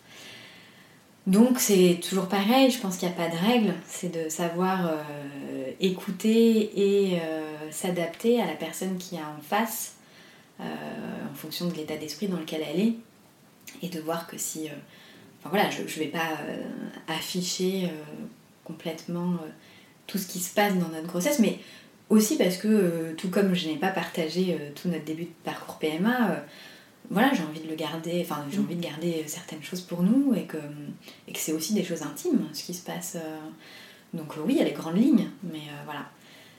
[1.27, 4.87] Donc c'est toujours pareil, je pense qu'il n'y a pas de règle, c'est de savoir
[4.87, 7.19] euh, écouter et
[7.71, 9.95] s'adapter à la personne qui a en face
[10.61, 12.93] en fonction de l'état d'esprit dans lequel elle est.
[13.83, 14.69] Et de voir que si
[15.51, 16.63] voilà, je ne vais pas euh,
[17.09, 18.25] afficher euh,
[18.65, 19.49] complètement euh,
[20.07, 21.59] tout ce qui se passe dans notre grossesse, mais
[22.09, 26.45] aussi parce que, tout comme je n'ai pas partagé tout notre début de parcours PMA,
[27.11, 28.65] voilà, j'ai envie de le garder, enfin, j'ai mm.
[28.65, 30.59] envie de garder certaines choses pour nous et que,
[31.29, 33.17] et que c'est aussi des choses intimes, ce qui se passe.
[34.13, 36.07] donc, oui, il y a les grandes lignes, mais voilà.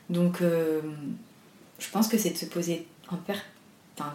[0.10, 3.18] Donc, je pense que c'est de se poser en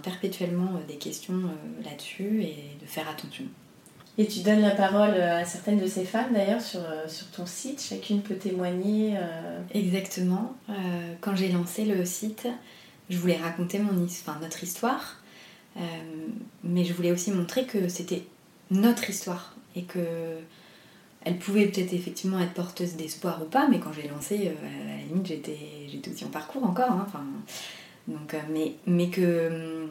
[0.03, 1.43] perpétuellement des questions
[1.85, 3.45] là-dessus et de faire attention.
[4.21, 7.31] Et tu donnes la parole euh, à certaines de ces femmes d'ailleurs sur, euh, sur
[7.31, 9.17] ton site, chacune peut témoigner.
[9.17, 9.61] Euh.
[9.73, 10.55] Exactement.
[11.21, 12.47] quand j'ai lancé le site,
[13.09, 15.20] je voulais raconter mon, enfin, notre histoire,
[16.65, 18.25] mais je voulais aussi montrer que c'était
[18.71, 19.99] notre histoire et que
[21.23, 24.97] elle pouvait peut-être effectivement être porteuse d'espoir ou pas, mais quand j'ai lancé, à la
[25.07, 25.59] limite j'étais,
[25.91, 26.91] j'étais aussi en parcours encore.
[26.91, 27.07] Hein,
[28.09, 29.87] donc, mais, mais que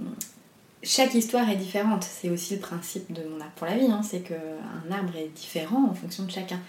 [0.84, 2.04] chaque histoire est différente.
[2.04, 4.02] C'est aussi le principe de mon arbre pour la vie, hein.
[4.04, 6.60] c'est qu'un arbre est différent en fonction de chacun.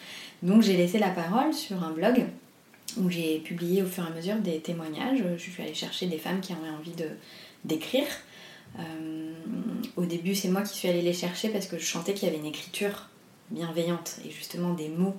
[0.42, 2.26] Donc j'ai laissé la parole sur un blog
[2.96, 5.22] où j'ai publié au fur et à mesure des témoignages.
[5.36, 7.08] Je suis allée chercher des femmes qui avaient envie de,
[7.64, 8.06] d'écrire.
[8.78, 9.32] Euh,
[9.96, 12.30] au début, c'est moi qui suis allée les chercher parce que je sentais qu'il y
[12.30, 13.08] avait une écriture
[13.50, 15.16] bienveillante et justement des mots.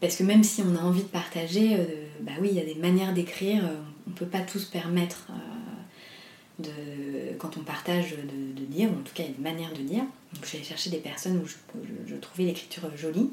[0.00, 1.84] Parce que même si on a envie de partager, euh,
[2.20, 3.64] bah oui, il y a des manières d'écrire,
[4.06, 5.26] on ne peut pas tout se permettre.
[5.30, 5.34] Euh,
[6.58, 10.04] de, quand on partage de, dire, ou en tout cas une manière de dire.
[10.34, 13.30] Donc j'ai cherché des personnes où je, trouvais l'écriture jolie.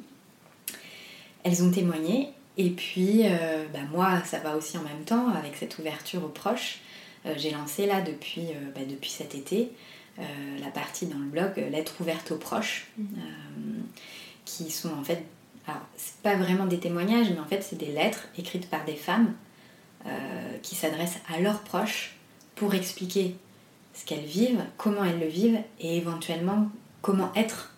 [1.44, 5.56] Elles ont témoigné, et puis euh, bah moi ça va aussi en même temps avec
[5.56, 6.80] cette ouverture aux proches.
[7.26, 9.72] Euh, j'ai lancé là depuis, euh, bah, depuis cet été
[10.62, 13.04] la partie dans le blog Lettres ouvertes aux proches, mmh.
[14.46, 15.26] qui sont en fait,
[15.68, 18.96] alors c'est pas vraiment des témoignages, mais en fait c'est des lettres écrites par des
[18.96, 19.34] femmes
[20.62, 22.16] qui s'adressent à leurs proches
[22.56, 23.36] pour expliquer
[23.94, 26.70] ce qu'elles vivent, comment elles le vivent et éventuellement
[27.02, 27.74] comment être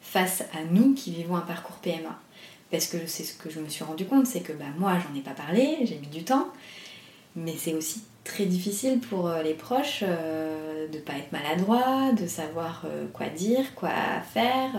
[0.00, 2.18] face à nous qui vivons un parcours PMA.
[2.70, 5.18] Parce que c'est ce que je me suis rendu compte, c'est que bah, moi j'en
[5.18, 6.48] ai pas parlé, j'ai mis du temps,
[7.34, 12.12] mais c'est aussi très difficile pour euh, les proches euh, de ne pas être maladroit,
[12.12, 13.90] de savoir euh, quoi dire, quoi
[14.32, 14.72] faire,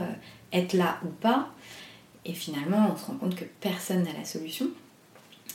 [0.53, 1.49] être là ou pas.
[2.25, 4.67] Et finalement, on se rend compte que personne n'a la solution,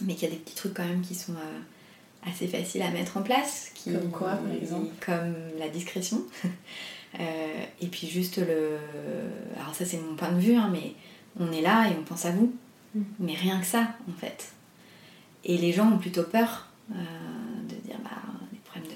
[0.00, 1.34] mais qu'il y a des petits trucs quand même qui sont
[2.26, 3.70] assez facile à mettre en place.
[3.74, 6.22] Qui, comme quoi, par exemple Comme la discrétion.
[7.20, 8.78] Et puis juste le...
[9.60, 10.94] Alors ça c'est mon point de vue, hein, mais
[11.38, 12.54] on est là et on pense à vous.
[12.94, 13.02] Mm.
[13.20, 14.52] Mais rien que ça, en fait.
[15.44, 16.94] Et les gens ont plutôt peur euh,
[17.68, 18.10] de dire, bah,
[18.80, 18.94] des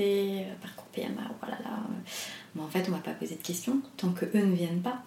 [0.00, 1.78] euh, parcours PMA, voilà là.
[2.54, 5.02] Mais en fait, on va pas poser de questions tant que eux ne viennent pas.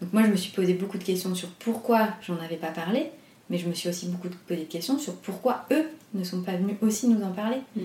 [0.00, 3.10] Donc moi, je me suis posé beaucoup de questions sur pourquoi j'en avais pas parlé,
[3.48, 5.84] mais je me suis aussi beaucoup posé de questions sur pourquoi eux
[6.14, 7.58] ne sont pas venus aussi nous en parler.
[7.76, 7.80] Mm.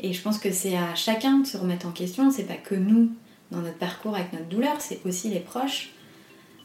[0.00, 2.74] Et je pense que c'est à chacun de se remettre en question, c'est pas que
[2.74, 3.10] nous,
[3.50, 5.90] dans notre parcours avec notre douleur, c'est aussi les proches,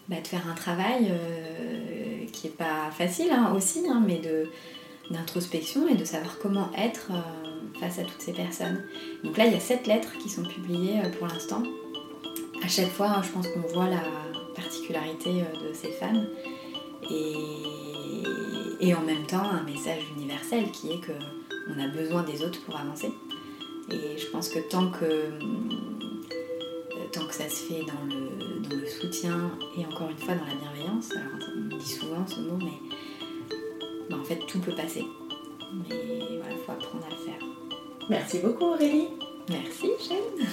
[0.08, 4.50] bah, de faire un travail euh, qui est pas facile hein, aussi, hein, mais de
[5.10, 7.47] d'introspection et de savoir comment être euh,
[7.80, 8.84] face à toutes ces personnes.
[9.24, 11.64] Donc là, il y a sept lettres qui sont publiées euh, pour l'instant.
[12.64, 14.02] À chaque fois, hein, je pense qu'on voit la
[14.56, 16.26] particularité de ces femmes.
[17.10, 21.12] Et en même temps un message universel qui est que
[21.70, 23.12] on a besoin des autres pour avancer.
[23.92, 25.40] Et je pense que tant que, euh,
[27.12, 30.46] tant que ça se fait dans le, dans le soutien et encore une fois dans
[30.46, 32.80] la bienveillance, alors on dit souvent ce mot, mais
[34.10, 35.06] bah, en fait tout peut passer.
[35.74, 35.96] Mais
[36.38, 37.57] voilà, il faut apprendre à le faire.
[38.10, 39.08] Merci beaucoup Aurélie.
[39.50, 40.48] Merci Shane.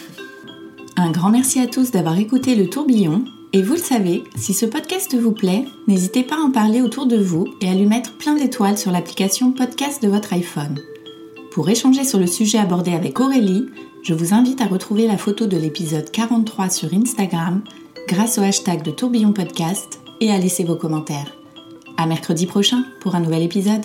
[0.96, 4.66] Un grand merci à tous d'avoir écouté le tourbillon et vous le savez, si ce
[4.66, 8.16] podcast vous plaît, n'hésitez pas à en parler autour de vous et à lui mettre
[8.16, 10.80] plein d'étoiles sur l'application podcast de votre iPhone.
[11.52, 13.66] Pour échanger sur le sujet abordé avec Aurélie,
[14.02, 17.62] je vous invite à retrouver la photo de l'épisode 43 sur Instagram
[18.08, 21.36] grâce au hashtag de Tourbillon Podcast et à laisser vos commentaires.
[21.96, 23.84] À mercredi prochain pour un nouvel épisode.